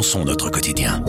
notre 0.00 0.50
quotidien. 0.50 1.04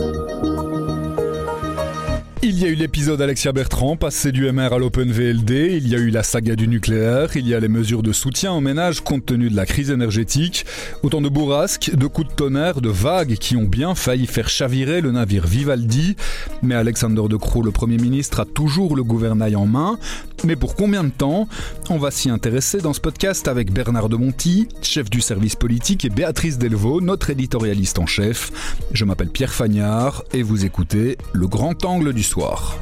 Il 2.42 2.58
y 2.58 2.66
a 2.66 2.68
eu 2.68 2.74
l'épisode 2.74 3.22
Alexia 3.22 3.50
Bertrand, 3.52 3.96
passé 3.96 4.32
du 4.32 4.50
MR 4.50 4.74
à 4.74 4.78
l'Open 4.78 5.10
VLD, 5.10 5.78
il 5.78 5.88
y 5.88 5.94
a 5.94 5.98
eu 5.98 6.10
la 6.10 6.22
saga 6.22 6.56
du 6.56 6.68
nucléaire, 6.68 7.34
il 7.36 7.48
y 7.48 7.54
a 7.54 7.60
les 7.60 7.68
mesures 7.68 8.02
de 8.02 8.12
soutien 8.12 8.52
aux 8.52 8.60
ménages 8.60 9.00
compte 9.00 9.24
tenu 9.24 9.48
de 9.48 9.56
la 9.56 9.64
crise 9.64 9.90
énergétique, 9.90 10.66
autant 11.02 11.22
de 11.22 11.30
bourrasques, 11.30 11.94
de 11.94 12.06
coups 12.06 12.28
de 12.28 12.34
tonnerre, 12.34 12.82
de 12.82 12.90
vagues 12.90 13.36
qui 13.36 13.56
ont 13.56 13.64
bien 13.64 13.94
failli 13.94 14.26
faire 14.26 14.50
chavirer 14.50 15.00
le 15.00 15.12
navire 15.12 15.46
Vivaldi, 15.46 16.16
mais 16.60 16.74
Alexander 16.74 17.22
De 17.30 17.36
Croo, 17.36 17.62
le 17.62 17.70
Premier 17.70 17.96
ministre, 17.96 18.40
a 18.40 18.44
toujours 18.44 18.94
le 18.94 19.04
gouvernail 19.04 19.56
en 19.56 19.66
main, 19.66 19.98
mais 20.44 20.56
pour 20.56 20.74
combien 20.74 21.04
de 21.04 21.10
temps 21.10 21.48
On 21.90 21.98
va 21.98 22.10
s'y 22.10 22.30
intéresser 22.30 22.78
dans 22.78 22.92
ce 22.92 23.00
podcast 23.00 23.48
avec 23.48 23.72
Bernard 23.72 24.08
de 24.08 24.16
Monti, 24.16 24.68
chef 24.82 25.10
du 25.10 25.20
service 25.20 25.56
politique, 25.56 26.04
et 26.04 26.10
Béatrice 26.10 26.58
Delvaux, 26.58 27.00
notre 27.00 27.30
éditorialiste 27.30 27.98
en 27.98 28.06
chef. 28.06 28.52
Je 28.92 29.04
m'appelle 29.04 29.30
Pierre 29.30 29.52
Fagnard 29.52 30.24
et 30.32 30.42
vous 30.42 30.64
écoutez 30.64 31.18
Le 31.32 31.46
Grand 31.46 31.84
Angle 31.84 32.12
du 32.12 32.22
Soir. 32.22 32.78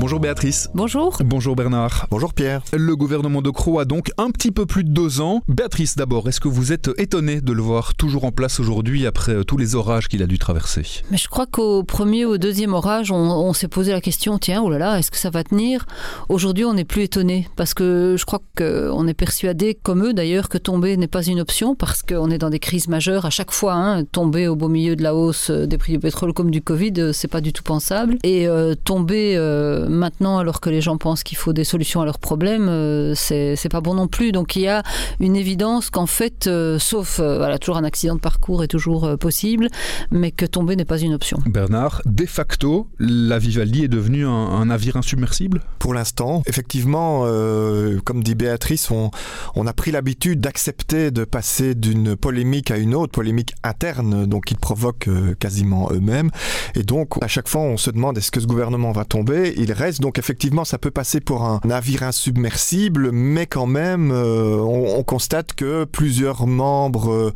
Bonjour 0.00 0.18
Béatrice. 0.18 0.70
Bonjour. 0.72 1.18
Bonjour 1.22 1.54
Bernard. 1.54 2.06
Bonjour 2.10 2.32
Pierre. 2.32 2.62
Le 2.72 2.96
gouvernement 2.96 3.42
de 3.42 3.50
Croix 3.50 3.82
a 3.82 3.84
donc 3.84 4.10
un 4.16 4.30
petit 4.30 4.50
peu 4.50 4.64
plus 4.64 4.82
de 4.82 4.88
deux 4.88 5.20
ans. 5.20 5.42
Béatrice 5.46 5.94
d'abord, 5.94 6.26
est-ce 6.26 6.40
que 6.40 6.48
vous 6.48 6.72
êtes 6.72 6.88
étonnée 6.96 7.42
de 7.42 7.52
le 7.52 7.60
voir 7.60 7.94
toujours 7.94 8.24
en 8.24 8.32
place 8.32 8.60
aujourd'hui 8.60 9.06
après 9.06 9.32
euh, 9.32 9.44
tous 9.44 9.58
les 9.58 9.74
orages 9.74 10.08
qu'il 10.08 10.22
a 10.22 10.26
dû 10.26 10.38
traverser? 10.38 10.86
Mais 11.10 11.18
je 11.18 11.28
crois 11.28 11.44
qu'au 11.44 11.82
premier 11.82 12.24
ou 12.24 12.30
au 12.30 12.38
deuxième 12.38 12.72
orage, 12.72 13.12
on, 13.12 13.16
on 13.16 13.52
s'est 13.52 13.68
posé 13.68 13.92
la 13.92 14.00
question, 14.00 14.38
tiens, 14.38 14.62
oh 14.62 14.70
là 14.70 14.78
là, 14.78 14.98
est-ce 14.98 15.10
que 15.10 15.18
ça 15.18 15.28
va 15.28 15.44
tenir? 15.44 15.84
Aujourd'hui, 16.30 16.64
on 16.64 16.72
n'est 16.72 16.86
plus 16.86 17.02
étonné 17.02 17.46
parce 17.56 17.74
que 17.74 18.16
je 18.18 18.24
crois 18.24 18.40
qu'on 18.56 19.06
est 19.06 19.12
persuadé, 19.12 19.74
comme 19.74 20.02
eux 20.02 20.14
d'ailleurs, 20.14 20.48
que 20.48 20.56
tomber 20.56 20.96
n'est 20.96 21.08
pas 21.08 21.24
une 21.24 21.40
option 21.40 21.74
parce 21.74 22.02
qu'on 22.02 22.30
est 22.30 22.38
dans 22.38 22.48
des 22.48 22.58
crises 22.58 22.88
majeures 22.88 23.26
à 23.26 23.30
chaque 23.30 23.50
fois. 23.50 23.74
Hein, 23.74 24.04
tomber 24.04 24.48
au 24.48 24.56
beau 24.56 24.68
milieu 24.68 24.96
de 24.96 25.02
la 25.02 25.14
hausse 25.14 25.50
des 25.50 25.76
prix 25.76 25.92
du 25.92 25.98
pétrole 25.98 26.32
comme 26.32 26.50
du 26.50 26.62
Covid, 26.62 26.94
euh, 26.96 27.12
c'est 27.12 27.28
pas 27.28 27.42
du 27.42 27.52
tout 27.52 27.64
pensable. 27.64 28.16
Et 28.22 28.48
euh, 28.48 28.74
tomber 28.74 29.34
euh, 29.36 29.89
maintenant, 29.90 30.38
alors 30.38 30.60
que 30.60 30.70
les 30.70 30.80
gens 30.80 30.96
pensent 30.96 31.22
qu'il 31.22 31.36
faut 31.36 31.52
des 31.52 31.64
solutions 31.64 32.00
à 32.00 32.04
leurs 32.04 32.18
problèmes, 32.18 32.68
euh, 32.68 33.14
c'est 33.14 33.68
pas 33.70 33.80
bon 33.80 33.94
non 33.94 34.08
plus. 34.08 34.32
Donc 34.32 34.56
il 34.56 34.62
y 34.62 34.68
a 34.68 34.82
une 35.18 35.36
évidence 35.36 35.90
qu'en 35.90 36.06
fait, 36.06 36.46
euh, 36.46 36.78
sauf 36.78 37.18
euh, 37.20 37.38
voilà, 37.38 37.58
toujours 37.58 37.76
un 37.76 37.84
accident 37.84 38.14
de 38.14 38.20
parcours 38.20 38.62
est 38.64 38.68
toujours 38.68 39.04
euh, 39.04 39.16
possible, 39.16 39.68
mais 40.10 40.30
que 40.30 40.46
tomber 40.46 40.76
n'est 40.76 40.84
pas 40.84 40.98
une 40.98 41.12
option. 41.12 41.38
Bernard, 41.46 42.02
de 42.06 42.26
facto, 42.26 42.88
la 42.98 43.38
Vivaldi 43.38 43.84
est 43.84 43.88
devenue 43.88 44.26
un, 44.26 44.30
un 44.30 44.66
navire 44.66 44.96
insubmersible? 44.96 45.60
Pour 45.78 45.94
l'instant, 45.94 46.42
effectivement, 46.46 47.24
euh, 47.24 47.98
comme 48.04 48.22
dit 48.22 48.34
Béatrice, 48.34 48.90
on, 48.90 49.10
on 49.54 49.66
a 49.66 49.72
pris 49.72 49.90
l'habitude 49.90 50.40
d'accepter 50.40 51.10
de 51.10 51.24
passer 51.24 51.74
d'une 51.74 52.16
polémique 52.16 52.70
à 52.70 52.76
une 52.76 52.94
autre, 52.94 53.12
polémique 53.12 53.54
interne, 53.64 54.26
donc 54.26 54.50
ils 54.50 54.56
provoquent 54.58 55.08
euh, 55.08 55.34
quasiment 55.34 55.88
eux-mêmes. 55.92 56.30
Et 56.74 56.82
donc, 56.82 57.22
à 57.22 57.28
chaque 57.28 57.48
fois, 57.48 57.62
on 57.62 57.76
se 57.76 57.90
demande 57.90 58.16
est-ce 58.18 58.30
que 58.30 58.40
ce 58.40 58.46
gouvernement 58.46 58.92
va 58.92 59.04
tomber? 59.04 59.54
Il 59.56 59.72
donc 60.00 60.18
effectivement, 60.18 60.64
ça 60.64 60.78
peut 60.78 60.90
passer 60.90 61.20
pour 61.20 61.44
un 61.44 61.60
navire 61.64 62.02
insubmersible, 62.02 63.10
mais 63.12 63.46
quand 63.46 63.66
même, 63.66 64.10
euh, 64.12 64.58
on, 64.58 64.98
on 64.98 65.02
constate 65.02 65.54
que 65.54 65.84
plusieurs 65.84 66.46
membres 66.46 67.10
euh, 67.10 67.32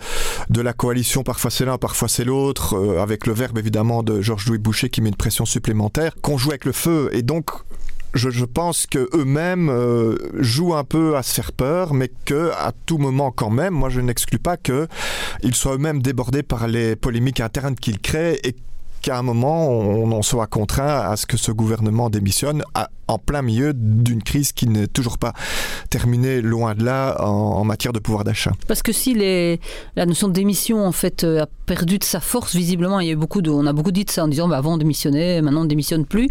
de 0.50 0.60
la 0.60 0.74
coalition, 0.74 1.22
parfois 1.22 1.50
c'est 1.50 1.64
l'un, 1.64 1.78
parfois 1.78 2.08
c'est 2.08 2.24
l'autre, 2.24 2.76
euh, 2.76 3.02
avec 3.02 3.26
le 3.26 3.32
verbe 3.32 3.58
évidemment 3.58 4.02
de 4.02 4.20
Georges-Louis 4.20 4.58
Boucher 4.58 4.90
qui 4.90 5.00
met 5.00 5.08
une 5.08 5.16
pression 5.16 5.46
supplémentaire, 5.46 6.14
qu'on 6.20 6.36
joue 6.36 6.50
avec 6.50 6.66
le 6.66 6.72
feu. 6.72 7.08
Et 7.12 7.22
donc, 7.22 7.50
je, 8.12 8.44
pense 8.44 8.86
que 8.86 9.08
eux-mêmes 9.14 9.72
jouent 10.34 10.76
un 10.76 10.84
peu 10.84 11.16
à 11.16 11.24
se 11.24 11.34
faire 11.34 11.50
peur, 11.50 11.94
mais 11.94 12.12
que 12.26 12.52
à 12.52 12.72
tout 12.86 12.98
moment 12.98 13.32
quand 13.32 13.50
même, 13.50 13.74
moi 13.74 13.88
je 13.88 14.00
n'exclus 14.00 14.38
pas 14.38 14.56
que 14.56 14.86
ils 15.42 15.54
soient 15.56 15.74
eux-mêmes 15.74 16.00
débordés 16.00 16.44
par 16.44 16.68
les 16.68 16.94
polémiques 16.94 17.40
internes 17.40 17.74
qu'ils 17.74 17.98
créent 17.98 18.38
et 18.44 18.54
qu'à 19.04 19.18
un 19.18 19.22
moment 19.22 19.68
on 19.68 20.10
en 20.12 20.22
soit 20.22 20.46
contraint 20.46 21.10
à 21.10 21.16
ce 21.16 21.26
que 21.26 21.36
ce 21.36 21.52
gouvernement 21.52 22.08
démissionne 22.08 22.62
à, 22.74 22.88
en 23.08 23.18
plein 23.18 23.42
milieu 23.42 23.72
d'une 23.74 24.22
crise 24.22 24.52
qui 24.52 24.66
n'est 24.66 24.86
toujours 24.86 25.18
pas 25.18 25.32
terminée 25.90 26.40
loin 26.40 26.74
de 26.74 26.84
là 26.84 27.16
en, 27.20 27.26
en 27.26 27.64
matière 27.64 27.92
de 27.92 27.98
pouvoir 27.98 28.24
d'achat. 28.24 28.52
Parce 28.66 28.82
que 28.82 28.92
si 28.92 29.14
les, 29.14 29.60
la 29.96 30.06
notion 30.06 30.28
de 30.28 30.32
démission 30.32 30.86
en 30.86 30.92
fait 30.92 31.24
euh, 31.24 31.42
a 31.42 31.46
perdu 31.66 31.98
de 31.98 32.04
sa 32.04 32.20
force 32.20 32.54
visiblement, 32.54 33.00
il 33.00 33.06
y 33.06 33.10
a 33.10 33.12
eu 33.12 33.16
beaucoup 33.16 33.42
de, 33.42 33.50
on 33.50 33.66
a 33.66 33.72
beaucoup 33.72 33.92
dit 33.92 34.04
de 34.04 34.10
ça 34.10 34.24
en 34.24 34.28
disant 34.28 34.48
bah, 34.48 34.58
avant 34.58 34.74
on 34.74 34.76
démissionnait, 34.78 35.40
maintenant 35.42 35.60
on 35.60 35.64
ne 35.64 35.68
démissionne 35.68 36.06
plus. 36.06 36.28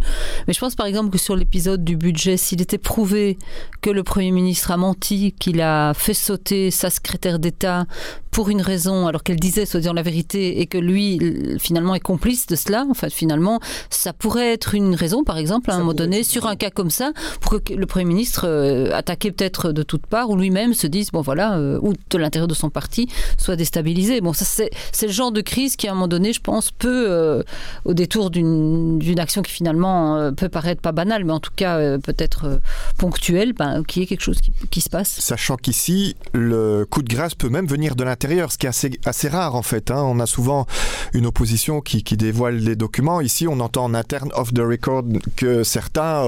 Mais 0.48 0.54
je 0.54 0.60
pense 0.60 0.76
par 0.76 0.86
exemple 0.86 1.10
que 1.10 1.18
sur 1.18 1.36
l'épisode 1.36 1.84
du 1.84 1.98
budget, 1.98 2.38
s'il 2.38 2.62
était 2.62 2.78
prouvé 2.78 3.38
que 3.82 3.90
le 3.90 4.04
Premier 4.04 4.32
ministre 4.32 4.72
a 4.72 4.78
menti, 4.78 5.34
qu'il 5.34 5.62
a 5.62 5.94
fait 5.94 6.14
sauter 6.14 6.72
sa 6.72 6.90
secrétaire 6.90 7.40
d'État 7.40 7.86
pour 8.32 8.50
une 8.50 8.62
raison 8.62 9.06
alors 9.08 9.24
qu'elle 9.24 9.40
disait 9.40 9.66
soit 9.66 9.80
disant 9.80 9.94
la 9.94 10.02
vérité 10.02 10.60
et 10.60 10.66
que 10.66 10.80
lui 10.80 11.20
finalement 11.60 11.94
est 11.94 12.00
complice 12.00 12.48
de 12.48 12.56
cela, 12.56 12.86
en 12.90 12.94
fait 12.94 13.12
finalement 13.14 13.60
ça 13.90 14.12
pourrait 14.14 14.54
être 14.54 14.74
une 14.74 14.96
raison 14.96 15.24
par 15.24 15.38
exemple 15.38 15.70
à 15.70 15.74
un 15.74 15.78
Ça 15.78 15.82
moment 15.82 15.94
donné 15.94 16.24
sur 16.24 16.48
un 16.48 16.56
comme 16.70 16.90
ça 16.90 17.12
pour 17.42 17.64
que 17.64 17.74
le 17.74 17.86
Premier 17.86 18.06
ministre 18.06 18.46
euh, 18.48 18.92
attaqué 18.94 19.32
peut-être 19.32 19.72
de 19.72 19.84
toutes 19.84 20.06
parts 20.06 20.30
ou 20.30 20.36
lui-même 20.36 20.74
se 20.74 20.88
dise 20.88 21.12
bon 21.12 21.22
voilà 21.22 21.58
euh, 21.58 21.80
ou 21.82 21.94
de 22.10 22.18
l'intérieur 22.18 22.48
de 22.48 22.54
son 22.54 22.70
parti 22.70 23.10
soit 23.38 23.56
déstabilisé. 23.56 24.22
Bon 24.22 24.34
ça 24.34 24.46
c'est 24.46 25.06
le 25.06 25.12
genre 25.12 25.32
de 25.32 25.42
crise 25.42 25.76
qui 25.76 25.88
à 25.88 25.92
un 25.92 25.94
moment 25.94 26.08
donné 26.08 26.34
je 26.34 26.42
pense 26.42 26.72
peut 26.72 27.06
euh, 27.10 27.44
au 27.86 27.94
détour 27.94 28.30
d'une 28.30 29.20
action 29.20 29.42
qui 29.42 29.52
finalement 29.52 30.18
euh, 30.18 30.32
peut 30.32 30.50
paraître 30.50 30.82
pas 30.82 30.92
banale 30.92 31.26
mais 31.26 31.34
en 31.34 31.40
tout 31.40 31.52
cas 31.56 31.78
euh, 31.78 31.98
peut-être 31.98 32.60
ponctuelle 32.98 33.54
ben, 33.54 33.84
qui 33.84 34.02
est 34.02 34.06
quelque 34.06 34.22
chose 34.22 34.40
qui, 34.40 34.52
qui 34.70 34.82
se 34.82 34.90
passe. 34.90 35.10
Sachant 35.20 35.58
qu'ici, 35.58 36.16
le 36.34 36.86
coup 36.90 37.02
de 37.02 37.14
grâce 37.14 37.36
peut 37.36 37.50
même 37.50 37.68
venir 37.68 37.96
de 37.96 38.04
l'intérieur, 38.04 38.52
ce 38.52 38.58
qui 38.58 38.66
est 38.66 38.70
assez, 38.70 38.92
assez 39.06 39.28
rare 39.28 39.56
en 39.56 39.62
fait. 39.62 39.92
Hein. 39.92 40.04
On 40.04 40.20
a 40.20 40.26
souvent 40.26 40.66
une 41.14 41.26
opposition 41.26 41.82
qui, 41.82 42.04
dévoile 42.14 42.58
les 42.58 42.76
documents. 42.76 43.22
Ici, 43.22 43.48
on 43.48 43.60
entend 43.60 43.86
en 43.86 43.94
interne, 43.96 44.30
off 44.36 44.54
the 44.54 44.60
record, 44.60 45.04
que 45.36 45.64
certains 45.64 46.24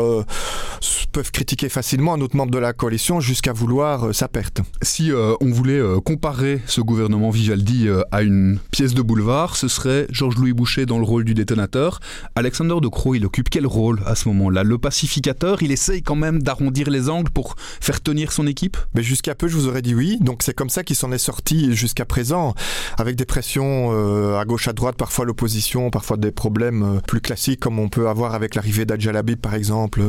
peuvent 1.15 1.31
critiquer 1.31 1.69
facilement 1.69 2.13
un 2.13 2.19
autre 2.19 2.35
membre 2.35 2.51
de 2.51 2.57
la 2.57 2.73
coalition 2.73 3.21
jusqu'à 3.21 3.53
vouloir 3.53 4.07
euh, 4.07 4.13
sa 4.13 4.27
perte. 4.27 4.59
Si 4.81 5.13
euh, 5.13 5.33
on 5.39 5.49
voulait 5.49 5.79
euh, 5.79 6.01
comparer 6.01 6.61
ce 6.67 6.81
gouvernement 6.81 7.29
Vivaldi 7.29 7.87
à 8.11 8.21
une 8.21 8.59
pièce 8.71 8.93
de 8.93 9.01
boulevard, 9.01 9.55
ce 9.55 9.69
serait 9.69 10.07
Georges-Louis 10.09 10.51
Boucher 10.51 10.85
dans 10.85 10.97
le 10.97 11.05
rôle 11.05 11.23
du 11.23 11.33
détonateur. 11.33 12.01
Alexander 12.35 12.75
De 12.81 12.89
Croo, 12.89 13.15
il 13.15 13.25
occupe 13.25 13.49
quel 13.49 13.65
rôle 13.65 14.01
à 14.05 14.15
ce 14.15 14.27
moment-là? 14.27 14.63
Le 14.63 14.77
pacificateur, 14.77 15.63
il 15.63 15.71
essaye 15.71 16.01
quand 16.01 16.15
même 16.15 16.43
d'arrondir 16.43 16.89
les 16.89 17.09
angles 17.09 17.31
pour 17.31 17.55
faire 17.57 18.01
tenir 18.01 18.31
son 18.33 18.45
équipe? 18.45 18.77
Mais 18.93 19.03
jusqu'à 19.03 19.35
peu, 19.35 19.47
je 19.47 19.55
vous 19.55 19.67
aurais 19.67 19.81
dit 19.81 19.95
oui. 19.95 20.17
Donc 20.19 20.43
c'est 20.43 20.53
comme 20.53 20.69
ça 20.69 20.83
qu'il 20.83 20.95
s'en 20.95 21.11
est 21.11 21.17
sorti 21.17 21.73
jusqu'à 21.75 22.05
présent, 22.05 22.55
avec 22.97 23.15
des 23.15 23.25
pressions 23.25 23.91
euh, 23.93 24.37
à 24.37 24.45
gauche, 24.45 24.67
à 24.67 24.73
droite, 24.73 24.97
parfois 24.97 25.25
l'opposition, 25.25 25.89
parfois 25.91 26.17
des 26.17 26.31
problèmes 26.31 26.83
euh, 26.83 26.99
plus 26.99 27.21
classiques 27.21 27.61
comme 27.61 27.79
on 27.79 27.87
peut 27.89 28.09
avoir 28.09 28.35
avec 28.35 28.55
l'arrivée 28.55 28.85
d'Adjalabib 28.85 29.39
par 29.39 29.55
exemple, 29.55 30.01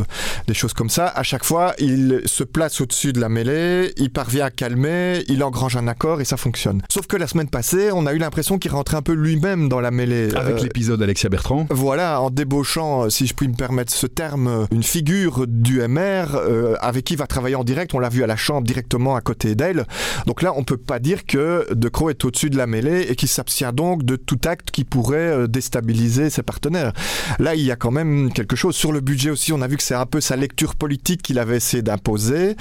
des 0.47 0.55
choses 0.55 0.73
comme 0.73 0.91
ça. 0.91 1.07
À 1.09 1.23
chaque 1.23 1.45
fois, 1.45 1.75
il 1.79 2.23
se 2.25 2.45
place 2.45 2.81
au-dessus 2.81 3.13
de 3.13 3.21
la 3.21 3.29
mêlée, 3.29 3.93
il 3.97 4.11
parvient 4.11 4.47
à 4.47 4.51
calmer, 4.51 5.25
il 5.29 5.43
engrange 5.43 5.77
un 5.77 5.89
accord 5.89 6.21
et 6.21 6.25
ça 6.25 6.37
fonctionne. 6.37 6.83
Sauf 6.91 7.07
que 7.07 7.17
la 7.17 7.27
semaine 7.27 7.49
passée, 7.49 7.91
on 7.93 8.07
a 8.07 8.13
eu 8.13 8.19
l'impression 8.19 8.59
qu'il 8.59 8.71
rentrait 8.73 8.97
un 8.97 9.03
peu 9.03 9.13
lui-même 9.13 9.69
dans 9.69 9.81
la 9.81 9.91
mêlée. 9.91 10.35
Avec 10.35 10.57
Euh, 10.57 10.63
l'épisode 10.63 11.03
Alexia 11.03 11.29
Bertrand 11.29 11.67
voilà, 11.71 12.21
en 12.21 12.31
débauchant, 12.31 13.05
euh, 13.05 13.11
si 13.11 13.27
je 13.27 13.35
puis 13.35 13.49
me 13.49 13.55
permettre 13.55 13.93
ce 13.93 14.07
terme, 14.07 14.49
euh, 14.49 14.67
une 14.73 14.83
figure 14.83 15.47
du 15.47 15.81
MR 15.81 16.35
euh, 16.35 16.75
avec 16.81 17.05
qui 17.05 17.15
il 17.15 17.19
va 17.19 17.27
travailler 17.27 17.55
en 17.57 17.65
direct. 17.65 17.95
On 17.95 17.99
l'a 17.99 18.09
vu 18.09 18.23
à 18.23 18.27
la 18.27 18.37
chambre 18.37 18.67
directement 18.67 19.17
à 19.17 19.21
côté 19.21 19.55
d'elle. 19.55 19.85
Donc 20.27 20.43
là, 20.43 20.53
on 20.57 20.65
peut 20.65 20.77
pas 20.77 20.99
dire 20.99 21.25
que 21.27 21.67
De 21.73 21.89
Croo 21.89 22.11
est 22.11 22.25
au-dessus 22.25 22.51
de 22.51 22.57
la 22.57 22.67
mêlée 22.67 23.07
et 23.09 23.17
qu'il 23.17 23.29
s'abstient 23.29 23.73
donc 23.73 24.05
de 24.05 24.17
tout 24.17 24.39
acte 24.45 24.71
qui 24.71 24.85
pourrait 24.85 25.49
déstabiliser 25.49 26.31
ses 26.31 26.43
partenaires. 26.43 26.93
Là, 27.39 27.55
il 27.55 27.63
y 27.63 27.71
a 27.71 27.77
quand 27.77 27.91
même 27.91 28.33
quelque 28.33 28.57
chose. 28.57 28.75
Sur 28.77 28.93
le 28.93 29.01
budget 29.01 29.31
aussi, 29.31 29.53
on 29.53 29.63
a 29.63 29.67
vu 29.69 29.77
que 29.77 29.83
c'est 29.83 29.95
un 29.97 30.07
peu 30.07 30.21
sa 30.21 30.37
lecture 30.37 30.75
politique 30.75 31.23
qu'il 31.23 31.39
avait 31.39 31.57
essayé 31.57 31.83
d'imposer. 31.83 32.57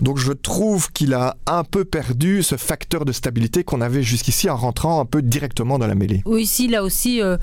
Donc 0.00 0.18
je 0.18 0.32
trouve 0.32 0.92
qu'il 0.92 1.14
a 1.14 1.36
un 1.46 1.64
peu 1.64 1.84
perdu 1.84 2.42
ce 2.42 2.56
facteur 2.56 3.04
de 3.04 3.12
stabilité 3.12 3.64
qu'on 3.64 3.80
avait 3.80 4.02
jusqu'ici 4.02 4.48
en 4.50 4.56
rentrant 4.56 5.00
un 5.00 5.04
peu 5.04 5.22
directement 5.22 5.78
dans 5.78 5.86
la 5.86 5.94
mêlée. 5.94 6.22
Oui, 6.26 6.42
ici, 6.42 6.68
là 6.68 6.82
aussi, 6.82 7.22
euh, 7.22 7.36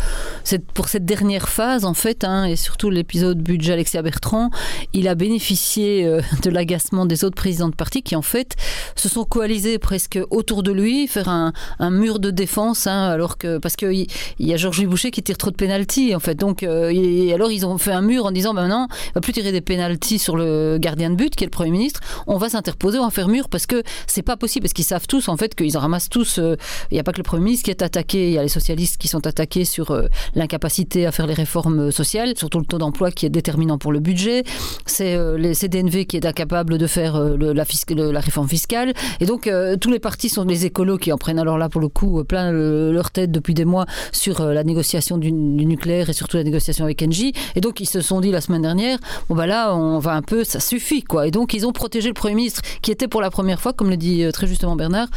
pour 0.73 0.89
cette 0.89 1.05
dernière 1.05 1.49
phase, 1.49 1.85
en 1.85 1.93
fait, 1.93 2.23
hein, 2.23 2.45
et 2.45 2.55
surtout 2.55 2.89
l'épisode 2.89 3.41
budget 3.41 3.73
Alexia 3.73 4.01
Bertrand, 4.01 4.49
il 4.93 5.07
a 5.07 5.15
bénéficié 5.15 6.05
euh, 6.05 6.21
de 6.43 6.49
l'agacement 6.49 7.05
des 7.05 7.23
autres 7.23 7.35
présidents 7.35 7.69
de 7.69 7.75
parti 7.75 8.01
qui, 8.01 8.15
en 8.15 8.21
fait, 8.21 8.55
se 8.95 9.09
sont 9.09 9.23
coalisés 9.23 9.79
presque 9.79 10.19
autour 10.29 10.63
de 10.63 10.71
lui 10.71 11.07
faire 11.07 11.29
un, 11.29 11.53
mur 11.89 12.19
de 12.19 12.31
défense, 12.31 12.87
hein, 12.87 13.09
alors 13.09 13.37
que 13.37 13.57
parce 13.57 13.75
qu'il 13.75 13.93
y, 13.93 14.07
y 14.39 14.53
a 14.53 14.57
Georges 14.57 14.85
Boucher 14.85 15.11
qui 15.11 15.21
tire 15.23 15.37
trop 15.37 15.51
de 15.51 15.55
pénalty 15.55 16.15
en 16.15 16.19
fait. 16.19 16.35
Donc 16.35 16.63
et 16.63 17.33
alors 17.33 17.51
ils 17.51 17.65
ont 17.65 17.77
fait 17.77 17.91
un 17.91 18.01
mur 18.01 18.25
en 18.25 18.31
disant 18.31 18.53
ben 18.53 18.67
non, 18.67 18.87
on 18.89 19.11
va 19.15 19.21
plus 19.21 19.30
tirer 19.31 19.51
des 19.51 19.61
pénalties 19.61 20.19
sur 20.19 20.35
le 20.35 20.77
gardien 20.79 21.09
de 21.09 21.15
but 21.15 21.35
qui 21.35 21.43
est 21.43 21.47
le 21.47 21.51
premier 21.51 21.71
ministre. 21.71 21.99
On 22.27 22.37
va 22.37 22.49
s'interposer, 22.49 22.99
on 22.99 23.05
va 23.05 23.09
faire 23.09 23.27
parce 23.49 23.65
que 23.65 23.83
c'est 24.07 24.21
pas 24.21 24.35
possible 24.35 24.63
parce 24.63 24.73
qu'ils 24.73 24.85
savent 24.85 25.07
tous 25.07 25.29
en 25.29 25.37
fait 25.37 25.55
qu'ils 25.55 25.77
en 25.77 25.81
ramassent 25.81 26.09
tous. 26.09 26.37
Il 26.37 26.93
n'y 26.93 26.99
a 26.99 27.03
pas 27.03 27.11
que 27.11 27.17
le 27.17 27.23
premier 27.23 27.45
ministre 27.45 27.65
qui 27.65 27.71
est 27.71 27.81
attaqué, 27.81 28.27
il 28.27 28.33
y 28.33 28.37
a 28.37 28.43
les 28.43 28.49
socialistes 28.49 28.97
qui 28.97 29.07
sont 29.07 29.25
attaqués 29.25 29.65
sur 29.65 29.97
l'incapacité 30.35 31.05
à 31.05 31.11
faire 31.11 31.27
les 31.27 31.33
réformes 31.33 31.91
sociales, 31.91 32.33
surtout 32.35 32.59
le 32.59 32.65
taux 32.65 32.77
d'emploi 32.77 33.11
qui 33.11 33.25
est 33.25 33.29
déterminant 33.29 33.77
pour 33.77 33.91
le 33.91 33.99
budget. 33.99 34.43
C'est 34.85 35.17
les 35.37 35.53
CDNV 35.53 36.05
qui 36.05 36.17
est 36.17 36.25
incapable 36.25 36.77
de 36.77 36.87
faire 36.87 37.17
la, 37.17 38.19
réforme 38.19 38.47
fiscale. 38.47 38.93
Et 39.19 39.25
donc, 39.25 39.47
euh, 39.47 39.75
tous 39.77 39.91
les 39.91 39.99
partis 39.99 40.29
sont 40.29 40.45
des 40.45 40.65
écolos 40.65 40.97
qui 40.97 41.11
en 41.11 41.17
prennent 41.17 41.39
alors 41.39 41.57
là, 41.57 41.69
pour 41.69 41.81
le 41.81 41.87
coup, 41.87 42.23
plein 42.23 42.51
leur 42.51 43.11
tête 43.11 43.31
depuis 43.31 43.53
des 43.53 43.65
mois 43.65 43.85
sur 44.11 44.41
euh, 44.41 44.53
la 44.53 44.63
négociation 44.63 45.17
du, 45.17 45.31
nucléaire 45.31 46.09
et 46.09 46.13
surtout 46.13 46.37
la 46.37 46.43
négociation 46.43 46.85
avec 46.85 47.01
Engie. 47.01 47.33
Et 47.55 47.61
donc, 47.61 47.79
ils 47.79 47.87
se 47.87 48.01
sont 48.01 48.21
dit 48.21 48.31
la 48.31 48.41
semaine 48.41 48.61
dernière, 48.61 48.97
bon, 49.29 49.35
bah 49.35 49.47
là, 49.47 49.75
on 49.75 49.99
va 49.99 50.13
un 50.13 50.21
peu, 50.21 50.43
ça 50.43 50.59
suffit, 50.59 51.03
quoi. 51.03 51.27
Et 51.27 51.31
donc, 51.31 51.53
ils 51.53 51.65
ont 51.65 51.71
protégé 51.71 52.07
le 52.07 52.13
Premier 52.13 52.35
ministre, 52.35 52.61
qui 52.81 52.91
était 52.91 53.07
pour 53.07 53.21
la 53.21 53.29
première 53.29 53.59
fois, 53.61 53.73
comme 53.73 53.89
le 53.89 53.97
dit 53.97 54.23
euh, 54.23 54.31
très 54.31 54.47
justement 54.47 54.75
Bernard, 54.75 55.07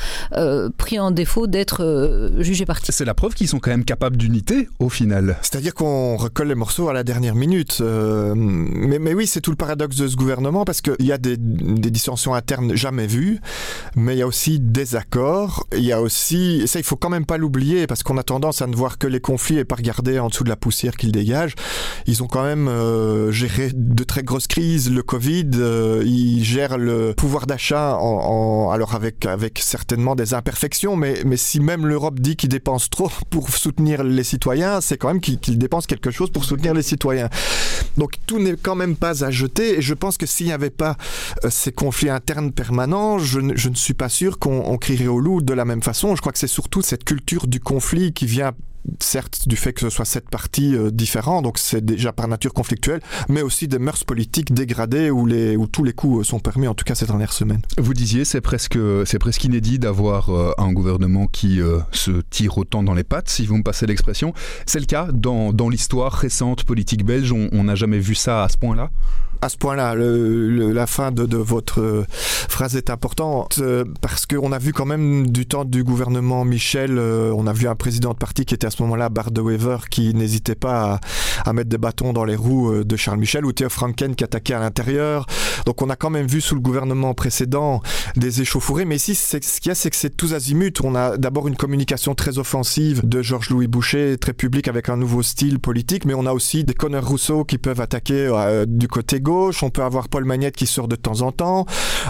pris 0.76 0.98
en 0.98 1.10
défaut 1.10 1.46
d'être 1.46 2.32
jugé 2.38 2.64
parti. 2.64 2.92
C'est 2.92 3.04
la 3.04 3.14
preuve 3.14 3.34
qu'ils 3.34 3.48
sont 3.48 3.58
quand 3.58 3.70
même 3.70 3.84
capables 3.84 4.16
d'unité, 4.16 4.68
au 4.78 4.88
final. 4.88 5.36
C'est-à-dire 5.42 5.74
qu'on 5.74 6.16
recolle 6.16 6.48
les 6.48 6.54
morceaux 6.54 6.88
à 6.88 6.92
la 6.92 7.04
dernière 7.04 7.34
minute. 7.34 7.80
mais, 7.80 8.98
mais 8.98 9.14
oui, 9.14 9.26
c'est 9.26 9.40
tout 9.40 9.50
le 9.50 9.56
paradoxe 9.56 9.96
de 9.96 10.08
ce 10.08 10.16
gouvernement, 10.16 10.64
parce 10.64 10.80
qu'il 10.80 11.06
y 11.06 11.12
a 11.12 11.18
des, 11.18 11.36
des 11.36 11.90
dissensions 11.90 12.34
internes 12.34 12.74
jamais 12.74 13.06
vues, 13.06 13.40
mais 13.96 14.14
il 14.14 14.18
y 14.18 14.22
a 14.22 14.26
aussi 14.26 14.60
des 14.60 14.96
accords. 14.96 15.66
Il 15.72 15.84
y 15.84 15.92
a 15.92 16.00
aussi, 16.00 16.66
ça 16.66 16.78
il 16.78 16.84
faut 16.84 16.96
quand 16.96 17.10
même 17.10 17.26
pas 17.26 17.38
l'oublier, 17.38 17.86
parce 17.86 18.02
qu'on 18.02 18.18
a 18.18 18.22
tendance 18.22 18.62
à 18.62 18.66
ne 18.66 18.74
voir 18.74 18.98
que 18.98 19.06
les 19.06 19.20
conflits 19.20 19.58
et 19.58 19.64
pas 19.64 19.76
regarder 19.76 20.18
en 20.18 20.28
dessous 20.28 20.44
de 20.44 20.48
la 20.48 20.56
poussière 20.56 20.96
qu'ils 20.96 21.12
dégagent. 21.12 21.54
Ils 22.06 22.22
ont 22.22 22.26
quand 22.26 22.44
même 22.44 22.68
euh, 22.68 23.30
géré 23.30 23.70
de 23.94 24.02
très 24.02 24.24
grosses 24.24 24.48
crises, 24.48 24.90
le 24.90 25.02
Covid, 25.02 25.50
euh, 25.54 26.02
ils 26.04 26.42
gèrent 26.42 26.78
le 26.78 27.14
pouvoir 27.16 27.46
d'achat, 27.46 27.92
alors 27.92 28.94
avec, 28.94 29.24
certainement 29.60 30.16
des 30.16 30.34
imperfections, 30.34 30.96
mais, 30.96 31.22
si 31.36 31.60
même 31.60 31.86
l'Europe 31.86 32.18
dit 32.18 32.36
qu'ils 32.36 32.48
dépensent 32.48 32.88
trop 32.90 33.10
pour 33.30 33.50
soutenir 33.50 34.02
les 34.02 34.24
citoyens, 34.24 34.80
c'est 34.80 34.98
quand 34.98 35.08
même 35.08 35.20
qu'ils 35.20 35.58
dépensent 35.58 35.86
quelque 35.86 36.10
chose 36.10 36.30
pour 36.30 36.44
soutenir 36.44 36.74
les 36.74 36.82
citoyens. 36.82 37.28
Donc 37.96 38.14
tout 38.26 38.40
n'est 38.40 38.56
quand 38.56 38.74
même 38.74 38.96
pas 38.96 39.24
à 39.24 39.30
jeter, 39.30 39.78
et 39.78 39.82
je 39.82 39.94
pense 39.94 40.18
que 40.18 40.26
s'il 40.26 40.46
n'y 40.46 40.52
avait 40.52 40.70
pas 40.70 40.96
euh, 41.44 41.48
ces 41.50 41.70
conflits 41.70 42.10
internes 42.10 42.50
permanents, 42.50 43.18
je 43.18 43.38
ne 43.40 43.74
suis 43.74 43.94
pas 43.94 44.08
sûr 44.08 44.40
qu'on 44.40 44.76
crierait 44.76 45.06
au 45.06 45.20
loup 45.20 45.40
de 45.40 45.54
la 45.54 45.64
même 45.64 45.82
façon. 45.82 46.16
Je 46.16 46.20
crois 46.20 46.32
que 46.32 46.38
c'est 46.38 46.48
surtout 46.48 46.82
cette 46.82 47.04
culture 47.04 47.46
du 47.46 47.60
conflit 47.60 48.12
qui 48.12 48.26
vient 48.26 48.52
certes 49.00 49.48
du 49.48 49.56
fait 49.56 49.72
que 49.72 49.80
ce 49.80 49.90
soit 49.90 50.04
sept 50.04 50.28
parties 50.28 50.74
euh, 50.74 50.90
différents, 50.90 51.42
donc 51.42 51.58
c'est 51.58 51.84
déjà 51.84 52.12
par 52.12 52.28
nature 52.28 52.52
conflictuel, 52.52 53.00
mais 53.28 53.42
aussi 53.42 53.68
des 53.68 53.78
mœurs 53.78 54.04
politiques 54.04 54.52
dégradées 54.52 55.10
où, 55.10 55.26
les, 55.26 55.56
où 55.56 55.66
tous 55.66 55.84
les 55.84 55.92
coups 55.92 56.20
euh, 56.20 56.24
sont 56.24 56.40
permis, 56.40 56.68
en 56.68 56.74
tout 56.74 56.84
cas 56.84 56.94
ces 56.94 57.06
dernières 57.06 57.32
semaines. 57.32 57.62
Vous 57.78 57.94
disiez, 57.94 58.24
c'est 58.24 58.40
presque, 58.40 58.78
c'est 59.06 59.18
presque 59.18 59.44
inédit 59.44 59.78
d'avoir 59.78 60.30
euh, 60.30 60.52
un 60.58 60.72
gouvernement 60.72 61.26
qui 61.26 61.60
se 61.92 62.10
tire 62.30 62.58
autant 62.58 62.82
dans 62.82 62.94
les 62.94 63.04
pattes, 63.04 63.28
si 63.28 63.46
vous 63.46 63.56
me 63.56 63.62
passez 63.62 63.86
l'expression. 63.86 64.32
C'est 64.66 64.80
le 64.80 64.86
cas 64.86 65.08
dans, 65.12 65.52
dans 65.52 65.68
l'histoire 65.68 66.12
récente 66.12 66.64
politique 66.64 67.04
belge, 67.04 67.32
on 67.32 67.64
n'a 67.64 67.74
jamais 67.74 67.98
vu 67.98 68.14
ça 68.14 68.44
à 68.44 68.48
ce 68.48 68.56
point-là? 68.56 68.90
À 69.44 69.48
ce 69.50 69.58
point-là. 69.58 69.94
la 69.94 70.86
fin 70.86 71.12
de, 71.12 71.36
votre 71.36 71.80
euh, 71.80 72.06
phrase 72.08 72.76
est 72.76 72.88
importante 72.88 73.58
euh, 73.60 73.84
parce 74.00 74.24
qu'on 74.24 74.52
a 74.52 74.58
vu 74.58 74.72
quand 74.72 74.86
même 74.86 75.28
du 75.28 75.46
temps 75.46 75.64
du 75.64 75.84
gouvernement 75.84 76.44
Michel, 76.44 76.96
euh, 76.98 77.32
on 77.36 77.46
a 77.46 77.52
vu 77.52 77.68
un 77.68 77.74
président 77.74 78.12
de 78.12 78.16
parti 78.16 78.46
qui 78.46 78.54
était 78.54 78.66
à 78.66 78.70
ce 78.70 78.82
moment-là, 78.82 79.10
Bart 79.10 79.30
de 79.30 79.42
Wever, 79.42 79.76
qui 79.90 80.14
n'hésitait 80.14 80.54
pas 80.54 81.00
à, 81.44 81.52
mettre 81.52 81.68
des 81.68 81.78
bâtons 81.78 82.12
dans 82.12 82.24
les 82.24 82.36
roues 82.36 82.84
de 82.84 82.96
Charles 82.96 83.18
Michel, 83.18 83.44
ou 83.44 83.52
Théo 83.52 83.68
Franken 83.68 84.14
qui 84.14 84.24
attaquait 84.24 84.54
à 84.54 84.60
l'intérieur. 84.60 85.26
Donc 85.66 85.82
on 85.82 85.90
a 85.90 85.96
quand 85.96 86.10
même 86.10 86.26
vu 86.26 86.40
sous 86.40 86.54
le 86.54 86.60
gouvernement 86.60 87.12
précédent 87.12 87.82
des 88.16 88.40
échauffourées, 88.40 88.86
mais 88.86 88.96
ici, 88.96 89.14
ce 89.14 89.36
qu'il 89.36 89.68
y 89.68 89.70
a, 89.70 89.74
c'est 89.74 89.90
que 89.90 89.96
c'est 89.96 90.16
tous 90.16 90.32
azimuts. 90.32 90.72
On 90.82 90.94
a 90.94 91.18
d'abord 91.18 91.48
une 91.48 91.56
communication 91.56 92.14
très 92.14 92.38
offensive 92.38 93.06
de 93.06 93.20
Georges-Louis 93.20 93.66
Boucher, 93.66 94.16
très 94.18 94.32
public 94.32 94.68
avec 94.68 94.88
un 94.88 94.96
nouveau 94.96 95.22
style 95.22 95.58
politique, 95.58 96.06
mais 96.06 96.14
on 96.14 96.24
a 96.24 96.32
aussi 96.32 96.64
des 96.64 96.74
Connor 96.74 97.06
Rousseau 97.06 97.44
qui 97.44 97.58
peuvent 97.58 97.80
attaquer 97.80 98.30
du 98.66 98.88
côté 98.88 99.20
gauche 99.20 99.33
on 99.62 99.70
peut 99.70 99.82
avoir 99.82 100.08
Paul 100.08 100.24
Magnette 100.24 100.56
qui 100.56 100.66
sort 100.66 100.88
de 100.88 100.96
temps 100.96 101.22
en 101.22 101.32
temps. 101.32 101.66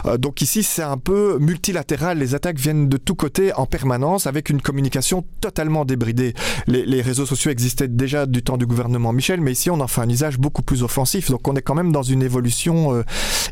Euh, 0.07 0.19
donc 0.19 0.43
ici, 0.43 0.63
c'est 0.63 0.83
un 0.83 0.97
peu 0.97 1.39
multilatéral. 1.41 2.19
Les 2.19 2.35
attaques 2.35 2.59
viennent 2.59 2.89
de 2.89 2.97
tous 2.97 3.15
côtés 3.15 3.53
en 3.55 3.67
permanence 3.67 4.27
avec 4.27 4.51
une 4.51 4.61
communication 4.61 5.25
totalement 5.41 5.85
débridée. 5.85 6.35
Les, 6.67 7.03
réseaux 7.03 7.27
sociaux 7.27 7.51
existaient 7.51 7.89
déjà 7.89 8.25
du 8.25 8.43
temps 8.43 8.57
du 8.57 8.67
gouvernement 8.67 9.13
Michel, 9.13 9.41
mais 9.41 9.53
ici, 9.53 9.71
on 9.71 9.81
en 9.81 9.89
fait 9.89 10.01
un 10.01 10.09
usage 10.09 10.39
beaucoup 10.39 10.63
plus 10.63 10.83
offensif. 10.83 11.31
Donc 11.31 11.47
on 11.49 11.55
est 11.55 11.63
quand 11.63 11.75
même 11.75 11.93
dans 11.93 12.03
une 12.03 12.23
évolution 12.23 12.95
euh, 12.95 13.03